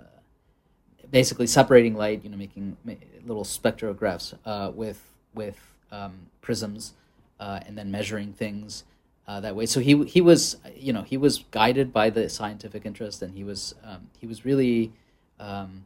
[1.11, 2.23] basically separating light.
[2.23, 2.77] You know, making
[3.25, 5.03] little spectrographs uh, with
[5.35, 5.59] with
[5.91, 6.93] um, prisms,
[7.39, 8.85] uh, and then measuring things.
[9.27, 12.85] Uh, that way, so he he was you know he was guided by the scientific
[12.85, 14.91] interest, and he was um, he was really
[15.39, 15.85] um,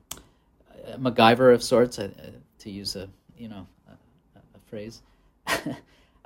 [0.87, 2.09] a MacGyver of sorts, uh,
[2.59, 3.67] to use a you know
[4.55, 5.01] a phrase.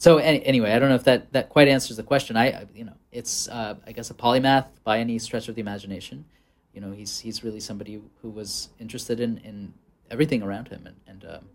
[0.00, 2.34] so any, anyway, I don't know if that, that quite answers the question.
[2.34, 6.24] I, you know, it's uh, I guess a polymath by any stretch of the imagination.
[6.72, 9.74] You know, he's he's really somebody who was interested in, in
[10.10, 11.48] everything around him, and, and um,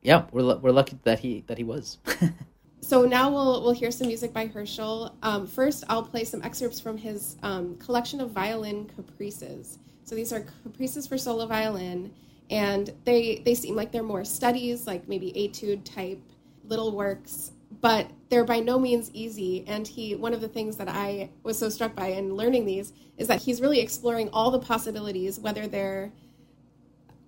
[0.00, 1.98] yeah, we're we're lucky that he that he was.
[2.80, 5.16] so now we'll we'll hear some music by Herschel.
[5.24, 9.80] Um, first, I'll play some excerpts from his um, collection of violin caprices.
[10.04, 12.12] So these are caprices for solo violin,
[12.48, 16.20] and they they seem like they're more studies like maybe etude type
[16.64, 19.64] little works but they're by no means easy.
[19.66, 22.92] And he one of the things that i was so struck by in learning these
[23.16, 26.12] is that he's really exploring all the possibilities whether they're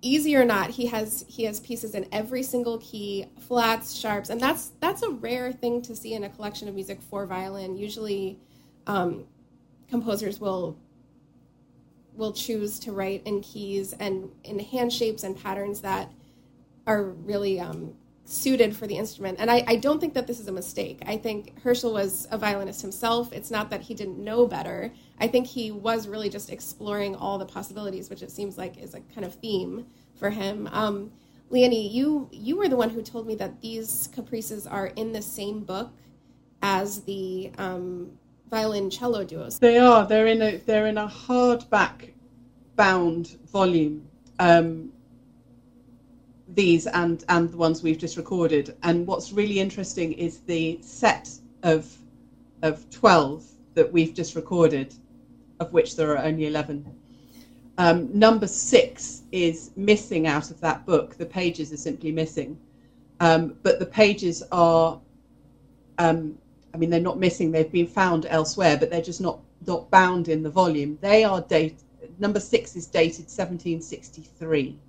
[0.01, 0.71] easy or not.
[0.71, 5.09] He has he has pieces in every single key flats sharps and that's that's a
[5.09, 7.77] rare thing to see in a collection of music for violin.
[7.77, 8.39] Usually
[8.87, 9.25] um,
[9.89, 10.77] composers will
[12.15, 16.11] will choose to write in keys and in hand shapes and patterns that
[16.87, 17.93] are really um,
[18.27, 19.37] suited for the instrument.
[19.39, 21.01] And I, I don't think that this is a mistake.
[21.05, 23.31] I think Herschel was a violinist himself.
[23.31, 24.91] It's not that he didn't know better.
[25.17, 28.93] I think he was really just exploring all the possibilities, which it seems like is
[28.93, 30.67] a kind of theme for him.
[30.73, 31.11] Um,
[31.49, 35.21] Leonie, you you were the one who told me that these caprices are in the
[35.21, 35.91] same book
[36.61, 38.11] as the um,
[38.49, 39.57] violin cello duos.
[39.57, 40.05] They are.
[40.05, 42.11] They're in a they're in a hardback
[42.75, 44.09] bound volume.
[44.39, 44.91] Um,
[46.57, 48.75] these and and the ones we've just recorded.
[48.83, 51.29] And what's really interesting is the set
[51.63, 51.95] of
[52.63, 53.45] of twelve
[53.75, 54.93] that we've just recorded,
[55.61, 56.83] of which there are only eleven.
[57.77, 61.15] Um, number six is missing out of that book.
[61.15, 62.57] The pages are simply missing,
[63.19, 64.99] um, but the pages are.
[65.99, 66.37] Um,
[66.73, 67.51] I mean, they're not missing.
[67.51, 70.97] They've been found elsewhere, but they're just not not bound in the volume.
[71.01, 71.83] They are date.
[72.19, 74.79] Number six is dated 1763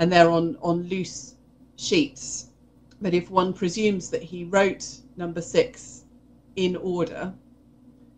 [0.00, 1.34] and they're on, on loose
[1.76, 2.48] sheets.
[3.02, 4.86] But if one presumes that he wrote
[5.16, 6.04] number six
[6.56, 7.32] in order,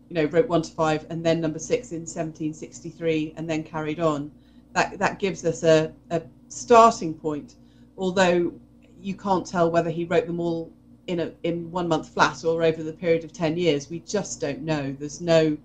[0.09, 3.99] you know, wrote one to five and then number six in 1763 and then carried
[3.99, 4.31] on,
[4.71, 7.55] that, that gives us a, a starting point.
[7.97, 8.53] Although
[9.01, 10.71] you can't tell whether he wrote them all
[11.07, 14.39] in a in one month flat or over the period of 10 years we just
[14.39, 15.57] don't know there's no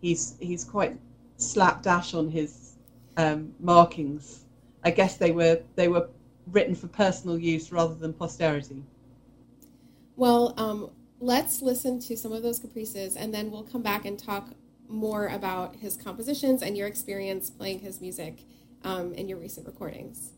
[0.00, 0.96] he's he's quite
[1.38, 2.76] slapdash on his
[3.16, 4.44] um, markings
[4.84, 6.08] I guess they were they were
[6.46, 8.82] written for personal use rather than posterity.
[10.16, 14.18] Well, um, let's listen to some of those caprices, and then we'll come back and
[14.18, 14.50] talk
[14.88, 18.44] more about his compositions and your experience playing his music
[18.84, 20.32] um, in your recent recordings.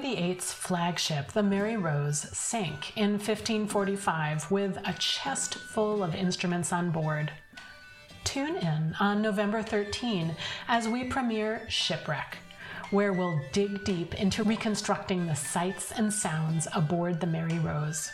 [0.00, 6.72] Henry VIII's flagship, the Mary Rose, sank in 1545 with a chest full of instruments
[6.72, 7.30] on board.
[8.24, 10.34] Tune in on November 13
[10.68, 12.38] as we premiere Shipwreck,
[12.90, 18.10] where we'll dig deep into reconstructing the sights and sounds aboard the Mary Rose.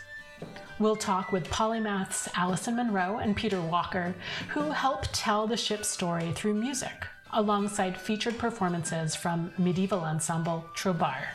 [0.80, 4.12] We'll talk with polymaths Alison Monroe and Peter Walker,
[4.48, 11.28] who help tell the ship's story through music, alongside featured performances from medieval ensemble Trobar.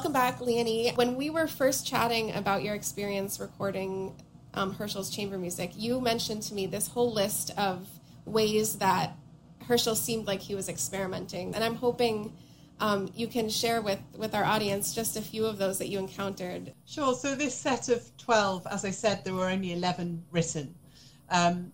[0.00, 0.92] Welcome back, Leonie.
[0.94, 4.14] When we were first chatting about your experience recording
[4.54, 7.86] um, Herschel's chamber music, you mentioned to me this whole list of
[8.24, 9.14] ways that
[9.66, 11.54] Herschel seemed like he was experimenting.
[11.54, 12.32] And I'm hoping
[12.80, 15.98] um, you can share with, with our audience just a few of those that you
[15.98, 16.72] encountered.
[16.86, 17.14] Sure.
[17.14, 20.74] So, this set of 12, as I said, there were only 11 written.
[21.28, 21.72] Um,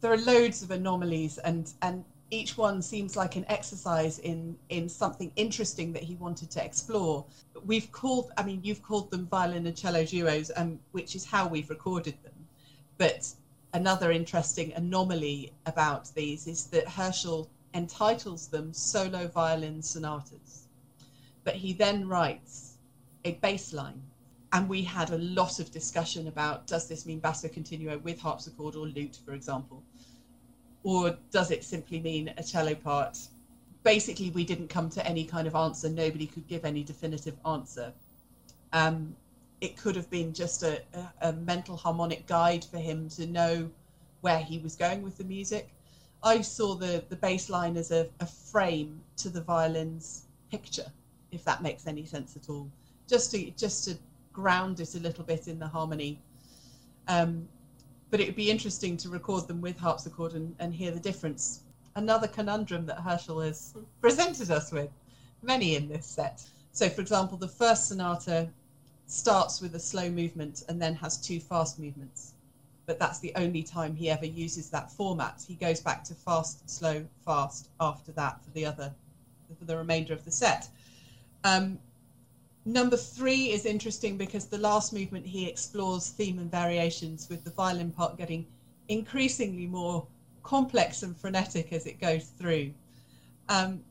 [0.00, 4.88] there are loads of anomalies, and, and each one seems like an exercise in in
[4.88, 7.26] something interesting that he wanted to explore.
[7.64, 11.46] We've called, I mean, you've called them violin and cello duos, um, which is how
[11.46, 12.32] we've recorded them.
[12.96, 13.34] But
[13.74, 20.68] another interesting anomaly about these is that Herschel entitles them solo violin sonatas,
[21.44, 22.78] but he then writes
[23.26, 24.02] a bass line.
[24.54, 28.74] And we had a lot of discussion about does this mean basso continuo with harpsichord
[28.76, 29.82] or lute, for example?
[30.84, 33.18] Or does it simply mean a cello part?
[33.82, 35.88] Basically, we didn't come to any kind of answer.
[35.88, 37.92] Nobody could give any definitive answer.
[38.72, 39.14] Um,
[39.60, 40.82] it could have been just a,
[41.20, 43.70] a, mental harmonic guide for him to know
[44.20, 45.68] where he was going with the music.
[46.22, 50.86] I saw the, the bass line as a, a frame to the violin's picture,
[51.30, 52.68] if that makes any sense at all.
[53.08, 53.96] Just to just to
[54.32, 56.20] ground it a little bit in the harmony.
[57.08, 57.48] Um,
[58.12, 61.62] but it would be interesting to record them with harpsichord and, and hear the difference.
[61.96, 64.90] Another conundrum that Herschel has presented us with,
[65.42, 66.44] many in this set.
[66.72, 68.50] So, for example, the first sonata
[69.06, 72.34] starts with a slow movement and then has two fast movements.
[72.84, 75.42] But that's the only time he ever uses that format.
[75.48, 78.92] He goes back to fast, slow, fast after that for the other,
[79.58, 80.68] for the remainder of the set.
[81.44, 81.78] Um,
[82.64, 87.50] Number three is interesting because the last movement he explores theme and variations with the
[87.50, 88.46] violin part getting
[88.88, 90.06] increasingly more
[90.44, 92.72] complex and frenetic as it goes through.
[93.48, 93.82] Um,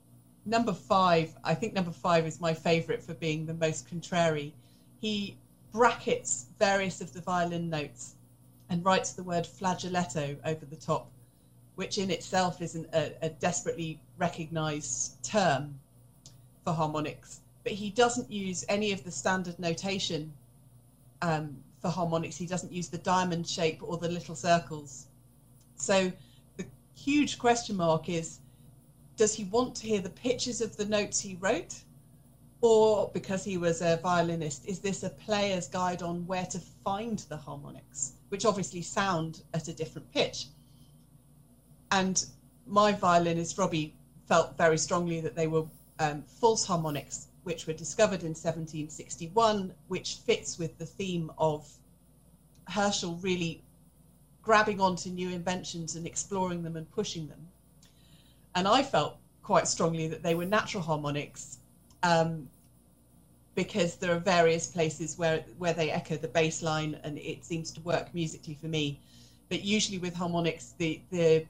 [0.46, 4.54] number five, I think number five is my favorite for being the most contrary.
[5.02, 5.36] He
[5.74, 8.16] brackets various of the violin notes
[8.70, 11.12] and writes the word flagelletto over the top,
[11.76, 15.78] which in itself isn't a, a desperately recognized term
[16.64, 20.34] for harmonics but he doesn't use any of the standard notation
[21.22, 22.38] um, for harmonics.
[22.38, 25.08] He doesn't use the diamond shape or the little circles.
[25.76, 26.12] So
[26.58, 28.40] the huge question mark is
[29.18, 31.84] does he want to hear the pitches of the notes he wrote?
[32.62, 37.20] Or because he was a violinist, is this a player's guide on where to find
[37.30, 40.48] the harmonics, which obviously sound at a different pitch?
[41.92, 42.24] And
[42.68, 43.94] my violinist, Robbie,
[44.28, 45.66] felt very strongly that they were
[46.00, 51.70] um, false harmonics which were discovered in 1761, which fits with the theme of
[52.68, 53.64] Herschel really
[54.42, 57.48] grabbing onto new inventions and exploring them and pushing them.
[58.56, 61.60] And I felt quite strongly that they were natural harmonics
[62.04, 62.50] um,
[63.56, 67.72] because there are various places where, where they echo the bass line and it seems
[67.72, 69.00] to work musically for me.
[69.50, 71.46] But usually with harmonics, the, the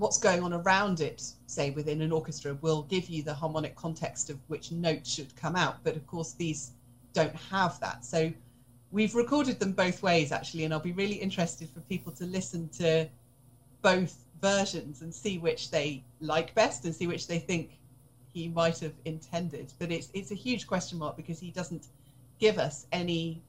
[0.00, 4.30] what's going on around it, say within an orchestra, will give you the harmonic context
[4.30, 5.76] of which note should come out.
[5.84, 6.72] But of course, these
[7.12, 8.02] don't have that.
[8.02, 8.32] So
[8.90, 12.70] we've recorded them both ways actually, and I'll be really interested for people to listen
[12.78, 13.08] to
[13.82, 17.78] both versions and see which they like best and see which they think
[18.32, 19.70] he might have intended.
[19.78, 21.88] But it's it's a huge question mark because he doesn't
[22.38, 23.42] give us any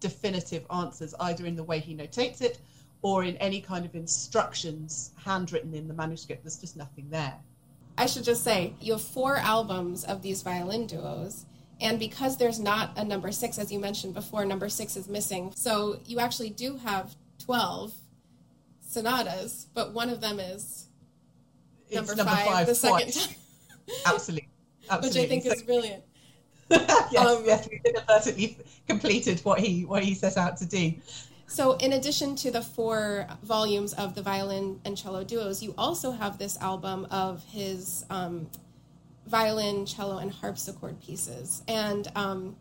[0.00, 2.58] definitive answers either in the way he notates it
[3.02, 6.42] or in any kind of instructions handwritten in the manuscript.
[6.42, 7.34] There's just nothing there.
[7.96, 11.46] I should just say you have four albums of these violin duos.
[11.80, 15.52] And because there's not a number six, as you mentioned before, number six is missing.
[15.54, 17.92] So you actually do have 12
[18.80, 20.88] sonatas, but one of them is
[21.92, 23.34] number, number five, five, the second time.
[24.06, 24.48] Absolutely.
[24.90, 25.20] Absolutely.
[25.20, 26.04] Which I think so, is brilliant.
[26.70, 30.92] yes, um, yes, we inadvertently completed what he what he set out to do.
[31.50, 36.10] So, in addition to the four volumes of the violin and cello duos, you also
[36.10, 38.48] have this album of his um,
[39.26, 41.62] violin, cello, and harpsichord pieces.
[41.66, 42.56] And um,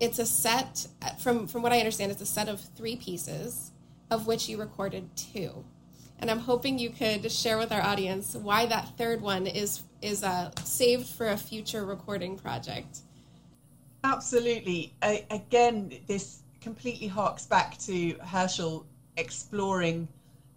[0.00, 0.88] it's a set,
[1.20, 3.70] from, from what I understand, it's a set of three pieces,
[4.10, 5.64] of which you recorded two.
[6.22, 10.24] and I'm hoping you could share with our audience why that third one is is
[10.24, 13.00] uh, saved for a future recording project.
[14.04, 14.92] Absolutely.
[15.00, 18.86] I, again, this completely harks back to Herschel
[19.16, 20.08] exploring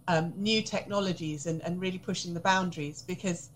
[0.08, 3.50] um, new technologies and, and really pushing the boundaries because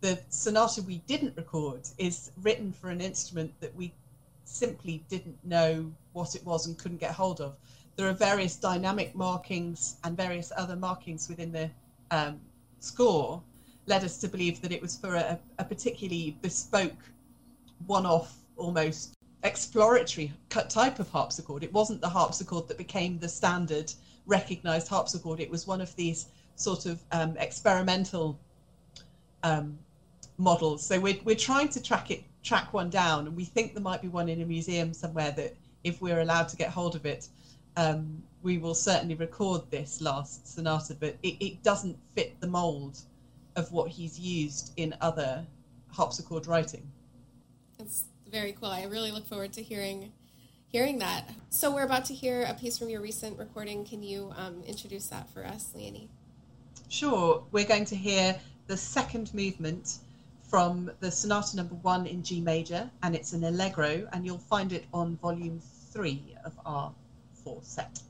[0.00, 3.92] the sonata we didn't record is written for an instrument that we
[4.44, 7.56] simply didn't know what it was and couldn't get hold of.
[7.96, 11.70] There are various dynamic markings and various other markings within the
[12.10, 12.40] um,
[12.78, 13.42] score
[13.86, 16.92] led us to believe that it was for a, a particularly bespoke,
[17.86, 19.15] one-off, almost
[19.46, 21.62] exploratory type of harpsichord.
[21.62, 23.92] It wasn't the harpsichord that became the standard
[24.26, 25.40] recognized harpsichord.
[25.40, 26.26] It was one of these
[26.56, 28.38] sort of um, experimental
[29.42, 29.78] um,
[30.38, 30.84] models.
[30.84, 34.02] So we're, we're trying to track it, track one down, and we think there might
[34.02, 37.28] be one in a museum somewhere that, if we're allowed to get hold of it,
[37.76, 40.96] um, we will certainly record this last sonata.
[40.98, 42.98] But it, it doesn't fit the mold
[43.54, 45.46] of what he's used in other
[45.92, 46.90] harpsichord writing.
[47.78, 48.68] It's very cool.
[48.68, 50.12] I really look forward to hearing
[50.68, 51.30] hearing that.
[51.48, 53.84] So we're about to hear a piece from your recent recording.
[53.84, 56.08] Can you um, introduce that for us, Leonie?
[56.88, 57.44] Sure.
[57.52, 59.98] We're going to hear the second movement
[60.48, 64.72] from the sonata number one in G major, and it's an allegro, and you'll find
[64.72, 65.60] it on volume
[65.92, 66.92] three of our
[67.42, 68.00] four set.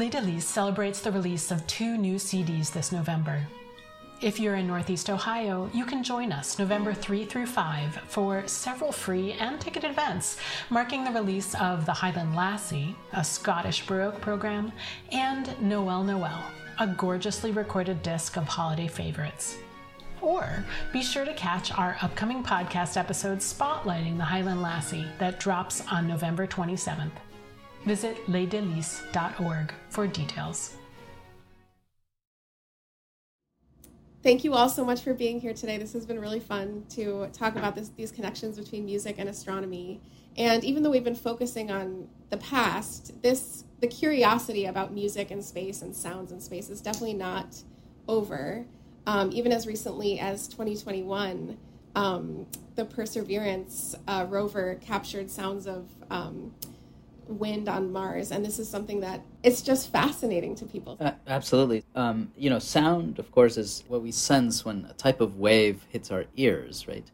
[0.00, 3.46] Les Délices celebrates the release of two new CDs this November.
[4.22, 8.92] If you're in Northeast Ohio, you can join us November 3 through 5 for several
[8.92, 10.38] free and ticketed events
[10.70, 14.72] marking the release of The Highland Lassie, a Scottish Baroque program,
[15.12, 16.44] and Noel Noel,
[16.78, 19.58] a gorgeously recorded disc of holiday favorites.
[20.22, 25.86] Or be sure to catch our upcoming podcast episode spotlighting the Highland Lassie that drops
[25.92, 27.10] on November 27th.
[27.84, 30.76] Visit lesdelices.org for details.
[34.22, 35.78] Thank you all so much for being here today.
[35.78, 39.98] This has been really fun to talk about this, these connections between music and astronomy.
[40.36, 45.42] And even though we've been focusing on the past, this the curiosity about music and
[45.42, 47.62] space and sounds and space is definitely not
[48.08, 48.66] over.
[49.06, 51.56] Um, even as recently as 2021,
[51.96, 56.54] um, the Perseverance uh, rover captured sounds of um,
[57.30, 60.96] wind on Mars, and this is something that it's just fascinating to people.
[61.00, 61.84] Uh, absolutely.
[61.94, 65.86] Um, you know, sound, of course, is what we sense when a type of wave
[65.90, 67.10] hits our ears, right?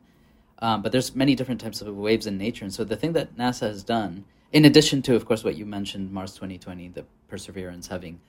[0.61, 3.37] Um, but there's many different types of waves in nature, and so the thing that
[3.37, 7.89] NASA has done, in addition to, of course, what you mentioned, Mars 2020, the Perseverance
[7.89, 8.21] having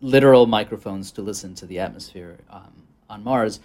[0.00, 3.60] literal microphones to listen to the atmosphere um, on Mars,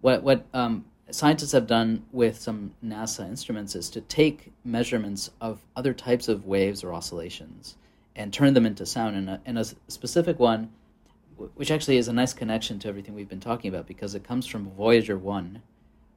[0.00, 5.60] what what um, scientists have done with some NASA instruments is to take measurements of
[5.76, 7.76] other types of waves or oscillations
[8.16, 9.16] and turn them into sound.
[9.16, 10.70] And a, and a specific one,
[11.54, 14.46] which actually is a nice connection to everything we've been talking about because it comes
[14.46, 15.62] from Voyager 1.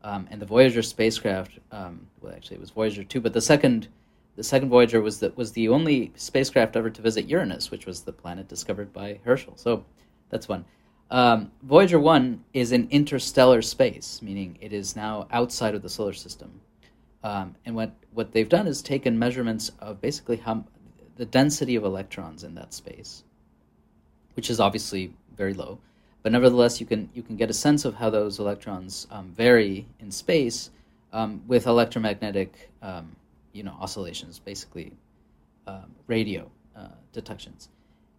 [0.03, 3.87] Um, and the Voyager spacecraft, um, well, actually, it was Voyager 2, but the second.
[4.37, 8.01] The second Voyager was the, was the only spacecraft ever to visit Uranus, which was
[8.01, 9.53] the planet discovered by Herschel.
[9.55, 9.85] So
[10.29, 10.65] that's one.
[11.11, 16.13] Um, Voyager 1 is in interstellar space, meaning it is now outside of the solar
[16.13, 16.59] system.
[17.23, 20.63] Um, and what, what they've done is taken measurements of basically how
[21.15, 23.23] the density of electrons in that space,
[24.35, 25.79] which is obviously very low.
[26.23, 29.87] But nevertheless, you can, you can get a sense of how those electrons um, vary
[29.99, 30.71] in space
[31.13, 33.15] um, with electromagnetic um,
[33.53, 34.91] you know, oscillations, basically
[35.65, 37.69] um, radio uh, detections.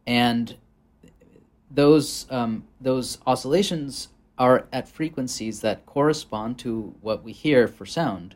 [0.06, 0.56] And
[1.70, 4.08] those um, those oscillations
[4.38, 8.34] are at frequencies that correspond to what we hear for sound,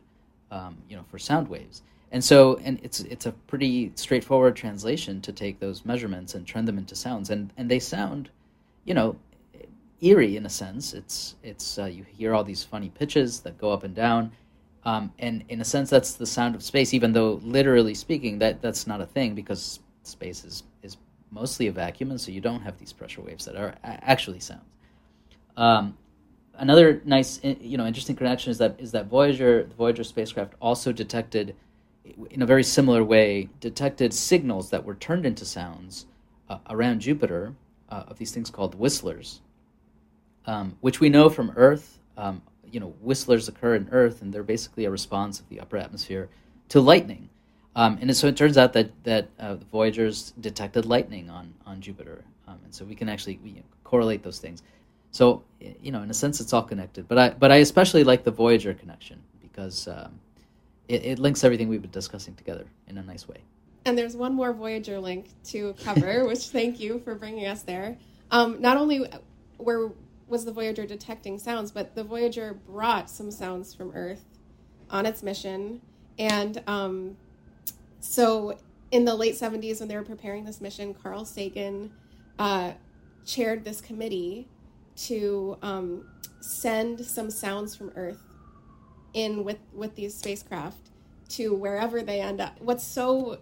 [0.50, 1.82] um, you know, for sound waves.
[2.12, 6.64] And so, and it's it's a pretty straightforward translation to take those measurements and turn
[6.64, 8.30] them into sounds, and and they sound,
[8.84, 9.16] you know,
[10.00, 10.92] eerie in a sense.
[10.92, 14.32] It's it's uh, you hear all these funny pitches that go up and down,
[14.84, 16.92] um, and in a sense that's the sound of space.
[16.94, 20.96] Even though literally speaking, that that's not a thing because space is is
[21.30, 24.62] mostly a vacuum, and so you don't have these pressure waves that are actually sounds.
[25.56, 25.96] Um,
[26.54, 30.92] another nice, you know, interesting connection is that is that Voyager, the Voyager spacecraft, also
[30.92, 31.54] detected,
[32.30, 36.06] in a very similar way, detected signals that were turned into sounds
[36.48, 37.54] uh, around Jupiter
[37.88, 39.40] uh, of these things called whistlers,
[40.46, 41.98] um, which we know from Earth.
[42.16, 45.76] Um, you know, whistlers occur in Earth, and they're basically a response of the upper
[45.76, 46.28] atmosphere
[46.68, 47.28] to lightning.
[47.76, 51.80] Um, and so it turns out that that uh, the Voyagers detected lightning on on
[51.80, 54.62] Jupiter, um, and so we can actually we correlate those things.
[55.12, 57.06] So you know, in a sense, it's all connected.
[57.06, 60.20] But I but I especially like the Voyager connection because um,
[60.88, 63.38] it, it links everything we've been discussing together in a nice way.
[63.84, 67.96] And there's one more Voyager link to cover, which thank you for bringing us there.
[68.30, 69.06] Um, not only
[69.58, 69.90] where
[70.28, 74.24] was the Voyager detecting sounds, but the Voyager brought some sounds from Earth
[74.90, 75.80] on its mission,
[76.18, 77.16] and um,
[78.00, 78.58] so
[78.90, 81.92] in the late 70s, when they were preparing this mission, Carl Sagan
[82.38, 82.72] uh,
[83.24, 84.48] chaired this committee
[84.96, 86.08] to um,
[86.40, 88.22] send some sounds from Earth
[89.14, 90.90] in with, with these spacecraft
[91.28, 92.56] to wherever they end up.
[92.60, 93.38] What's so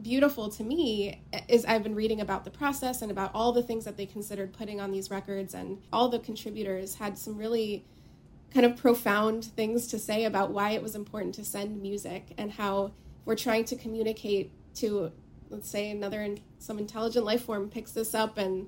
[0.00, 3.84] beautiful to me is I've been reading about the process and about all the things
[3.84, 7.84] that they considered putting on these records, and all the contributors had some really
[8.52, 12.52] kind of profound things to say about why it was important to send music and
[12.52, 12.92] how
[13.24, 15.12] we're trying to communicate to
[15.50, 18.66] let's say another some intelligent life form picks this up and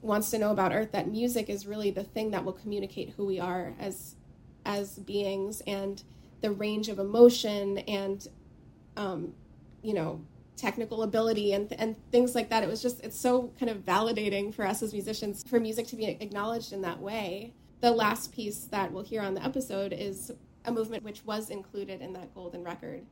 [0.00, 3.24] wants to know about earth that music is really the thing that will communicate who
[3.24, 4.16] we are as
[4.64, 6.02] as beings and
[6.40, 8.28] the range of emotion and
[8.96, 9.32] um,
[9.82, 10.20] you know
[10.56, 12.62] technical ability and and things like that.
[12.62, 15.96] It was just it's so kind of validating for us as musicians for music to
[15.96, 17.54] be acknowledged in that way.
[17.80, 20.30] The last piece that we'll hear on the episode is
[20.64, 23.04] a movement which was included in that golden record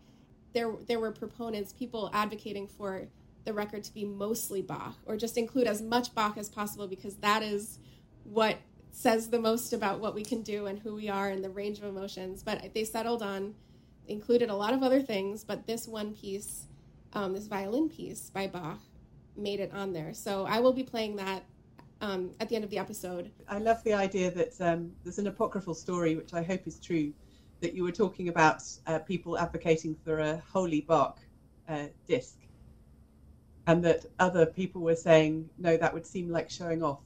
[0.52, 3.08] there there were proponents, people advocating for
[3.44, 7.16] the record to be mostly Bach or just include as much Bach as possible because
[7.16, 7.78] that is
[8.24, 8.58] what
[8.92, 11.78] says the most about what we can do and who we are and the range
[11.78, 12.42] of emotions.
[12.42, 13.54] But they settled on
[14.08, 16.66] included a lot of other things, but this one piece,
[17.12, 18.80] um, this violin piece by Bach,
[19.36, 20.12] made it on there.
[20.12, 21.44] So I will be playing that
[22.00, 23.30] um, at the end of the episode.
[23.48, 27.12] I love the idea that um, there's an apocryphal story, which I hope is true,
[27.60, 31.20] that you were talking about uh, people advocating for a wholly Bach
[31.68, 32.36] uh, disc,
[33.66, 37.00] and that other people were saying no, that would seem like showing off,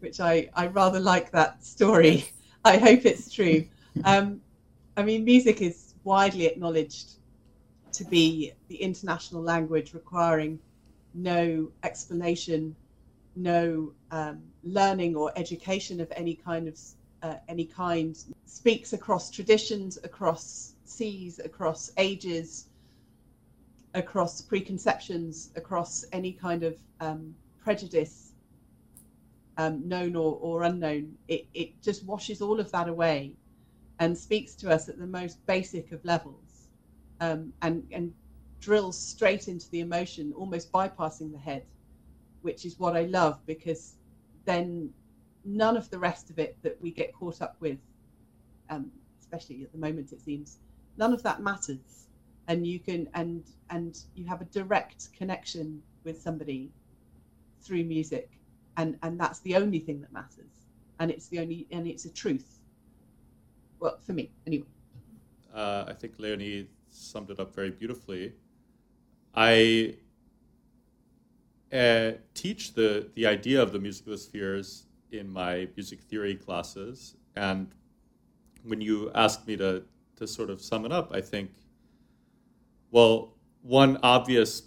[0.00, 2.28] which I I rather like that story.
[2.64, 3.64] I hope it's true.
[4.04, 4.40] Um,
[4.96, 7.18] I mean, music is widely acknowledged
[7.92, 10.58] to be the international language requiring
[11.14, 12.76] no explanation,
[13.34, 16.78] no um, learning or education of any kind of
[17.26, 22.66] uh, any kind speaks across traditions, across seas, across ages,
[23.94, 28.32] across preconceptions, across any kind of um, prejudice,
[29.58, 31.16] um, known or, or unknown.
[31.26, 33.32] It, it just washes all of that away
[33.98, 36.68] and speaks to us at the most basic of levels
[37.20, 38.12] um, and, and
[38.60, 41.64] drills straight into the emotion, almost bypassing the head,
[42.42, 43.94] which is what I love because
[44.44, 44.92] then
[45.46, 47.78] none of the rest of it that we get caught up with,
[48.68, 48.90] um,
[49.20, 50.58] especially at the moment, it seems,
[50.98, 52.08] none of that matters.
[52.48, 56.70] And you can and and you have a direct connection with somebody
[57.60, 58.30] through music,
[58.76, 60.68] and and that's the only thing that matters,
[61.00, 62.60] and it's the only and it's a truth.
[63.80, 64.68] Well, for me, anyway.
[65.52, 68.34] Uh, I think Leonie summed it up very beautifully.
[69.34, 69.96] I
[71.72, 76.34] uh, teach the the idea of the music of the spheres in my music theory
[76.34, 77.16] classes.
[77.34, 77.68] And
[78.64, 79.82] when you ask me to,
[80.16, 81.50] to sort of sum it up, I think,
[82.90, 84.62] well, one obvious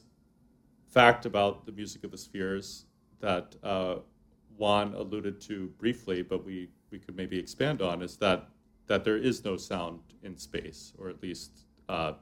[0.87, 2.85] fact about the music of the spheres
[3.19, 3.95] that uh,
[4.57, 8.49] Juan alluded to briefly, but we, we could maybe expand on, is that
[8.89, 11.51] that there is no sound in space, or at least
[11.87, 12.13] uh,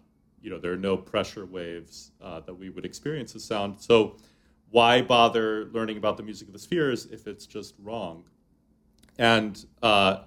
[0.42, 3.80] you know there are no pressure waves uh, that we would experience as sound.
[3.80, 4.18] So
[4.70, 8.24] why bother learning about the music of the spheres if it's just wrong?
[9.18, 10.24] And uh,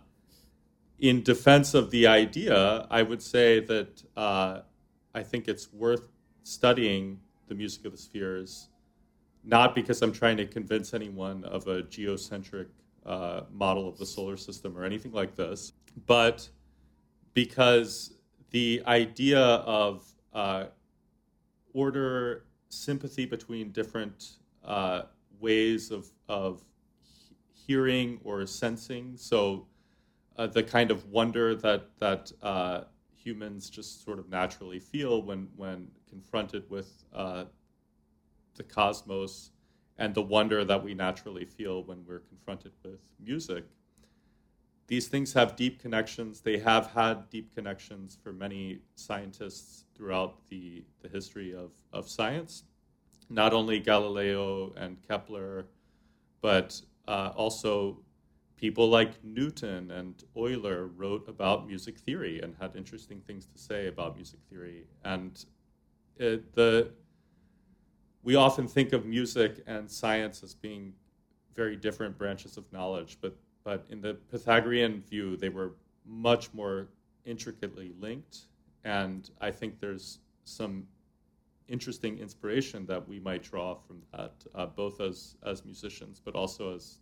[0.98, 4.60] in defense of the idea, I would say that uh,
[5.14, 6.08] I think it's worth
[6.42, 8.68] studying the music of the spheres,
[9.44, 12.68] not because I'm trying to convince anyone of a geocentric
[13.06, 15.72] uh, model of the solar system or anything like this,
[16.06, 16.48] but
[17.34, 18.14] because
[18.50, 20.66] the idea of uh,
[21.72, 25.02] order sympathy between different uh,
[25.40, 26.62] ways of, of
[27.52, 29.16] hearing or sensing.
[29.16, 29.66] So
[30.36, 32.82] uh, the kind of wonder that that uh,
[33.14, 37.44] humans just sort of naturally feel when when confronted with uh,
[38.56, 39.50] the cosmos,
[39.98, 43.64] and the wonder that we naturally feel when we're confronted with music.
[44.90, 46.40] These things have deep connections.
[46.40, 52.64] They have had deep connections for many scientists throughout the, the history of, of science.
[53.28, 55.66] Not only Galileo and Kepler,
[56.40, 58.00] but uh, also
[58.56, 63.86] people like Newton and Euler wrote about music theory and had interesting things to say
[63.86, 64.88] about music theory.
[65.04, 65.44] And
[66.16, 66.90] it, the
[68.24, 70.94] we often think of music and science as being
[71.54, 75.74] very different branches of knowledge, but but in the Pythagorean view, they were
[76.06, 76.88] much more
[77.24, 78.46] intricately linked,
[78.84, 80.86] and I think there's some
[81.68, 86.74] interesting inspiration that we might draw from that, uh, both as as musicians, but also
[86.74, 86.98] as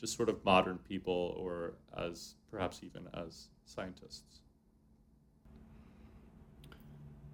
[0.00, 4.40] just sort of modern people, or as perhaps even as scientists.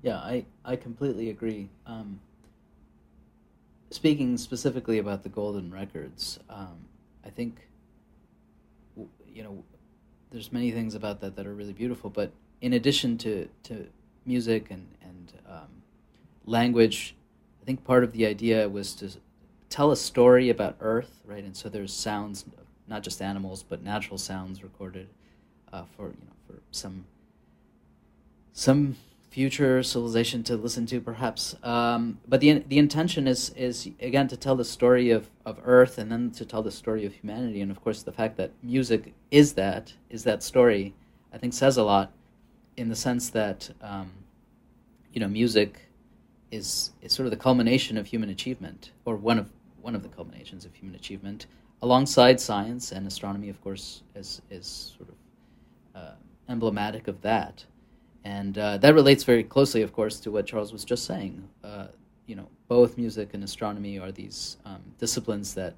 [0.02, 1.70] Yeah, I, I completely agree.
[1.86, 2.20] Um,
[3.90, 6.84] speaking specifically about the golden records, um,
[7.24, 7.67] I think
[9.38, 9.62] you know
[10.32, 12.10] there's many things about that that are really beautiful.
[12.10, 13.86] But in addition to to
[14.26, 15.82] music and and um,
[16.44, 17.14] language,
[17.62, 19.10] I think part of the idea was to
[19.70, 21.44] tell a story about Earth, right?
[21.44, 22.44] And so there's sounds,
[22.88, 25.08] not just animals, but natural sounds recorded
[25.72, 27.04] uh, for you know for some
[28.52, 28.96] some
[29.30, 31.54] future civilization to listen to, perhaps.
[31.62, 35.98] Um, but the the intention is is again to tell the story of, of Earth,
[35.98, 37.60] and then to tell the story of humanity.
[37.60, 40.94] And of course, the fact that music is that is that story,
[41.32, 42.12] I think, says a lot,
[42.76, 44.10] in the sense that um,
[45.12, 45.88] you know music
[46.50, 49.50] is is sort of the culmination of human achievement, or one of
[49.80, 51.46] one of the culminations of human achievement,
[51.82, 55.14] alongside science and astronomy, of course, is is sort of
[55.94, 56.14] uh,
[56.48, 57.64] emblematic of that.
[58.28, 61.48] And uh, that relates very closely, of course, to what Charles was just saying.
[61.64, 61.86] Uh,
[62.26, 65.74] you know, both music and astronomy are these um, disciplines that,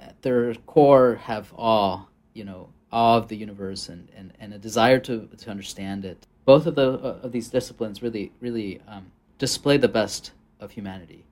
[0.00, 2.06] at their core, have awe.
[2.32, 6.26] You know, awe of the universe and, and, and a desire to to understand it.
[6.46, 9.04] Both of the uh, of these disciplines really really um,
[9.36, 11.26] display the best of humanity,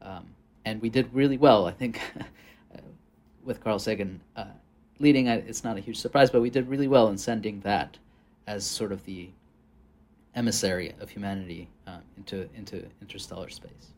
[0.00, 0.24] um,
[0.64, 1.66] and we did really well.
[1.66, 2.00] I think
[3.44, 4.46] with Carl Sagan uh,
[4.98, 7.98] leading, it's not a huge surprise, but we did really well in sending that
[8.48, 9.28] as sort of the
[10.34, 13.92] emissary of humanity uh, into into interstellar space.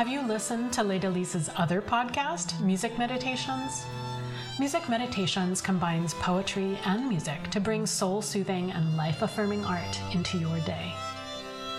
[0.00, 3.84] Have you listened to Les Délices' other podcast, Music Meditations?
[4.58, 10.38] Music Meditations combines poetry and music to bring soul soothing and life affirming art into
[10.38, 10.90] your day.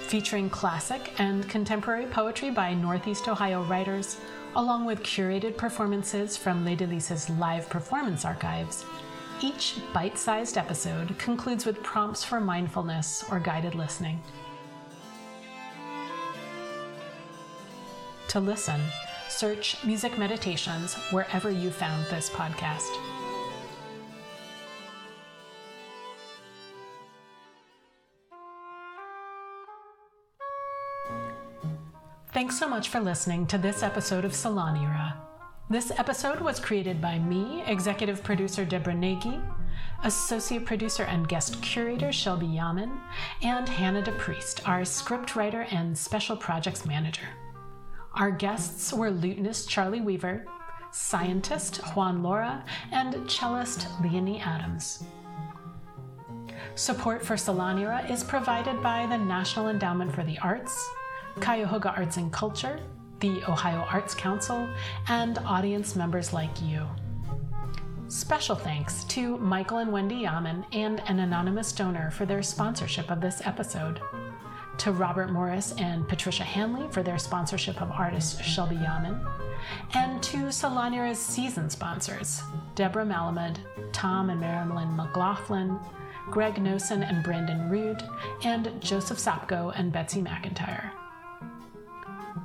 [0.01, 4.17] Featuring classic and contemporary poetry by Northeast Ohio writers,
[4.55, 8.85] along with curated performances from Les Délices' live performance archives,
[9.41, 14.21] each bite sized episode concludes with prompts for mindfulness or guided listening.
[18.31, 18.79] To listen,
[19.27, 22.87] search Music Meditations wherever you found this podcast.
[32.31, 35.17] Thanks so much for listening to this episode of SalonEra.
[35.69, 39.41] This episode was created by me, executive producer Deborah Nagy,
[40.05, 42.97] associate producer and guest curator Shelby Yamin,
[43.41, 47.27] and Hannah DePriest, our scriptwriter and special projects manager.
[48.13, 50.45] Our guests were lutenist Charlie Weaver,
[50.91, 55.03] scientist Juan Lora, and cellist Leonie Adams.
[56.75, 60.89] Support for SalonEra is provided by the National Endowment for the Arts,
[61.39, 62.81] Cuyahoga Arts and Culture,
[63.21, 64.67] the Ohio Arts Council,
[65.07, 66.85] and audience members like you.
[68.09, 73.21] Special thanks to Michael and Wendy Yamin and an anonymous donor for their sponsorship of
[73.21, 74.01] this episode
[74.81, 79.23] to Robert Morris and Patricia Hanley for their sponsorship of artist Shelby Yamin,
[79.93, 82.41] and to Salon season sponsors,
[82.73, 83.57] Deborah Malamud,
[83.91, 85.79] Tom and Marilyn McLaughlin,
[86.31, 88.01] Greg Nosen and Brandon Rude,
[88.43, 90.89] and Joseph Sapko and Betsy McIntyre.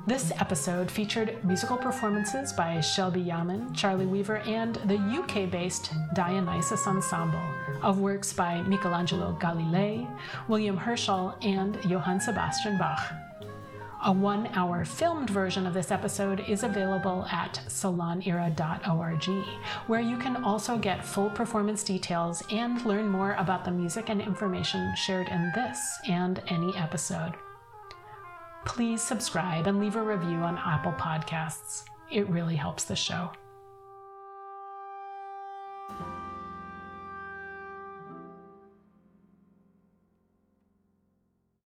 [0.07, 6.87] This episode featured musical performances by Shelby Yamin, Charlie Weaver, and the UK based Dionysus
[6.87, 7.43] Ensemble
[7.83, 10.07] of works by Michelangelo Galilei,
[10.47, 13.01] William Herschel, and Johann Sebastian Bach.
[14.05, 19.25] A one hour filmed version of this episode is available at salonera.org,
[19.87, 24.21] where you can also get full performance details and learn more about the music and
[24.21, 27.33] information shared in this and any episode
[28.67, 31.85] please subscribe and leave a review on Apple Podcasts.
[32.11, 33.31] It really helps the show.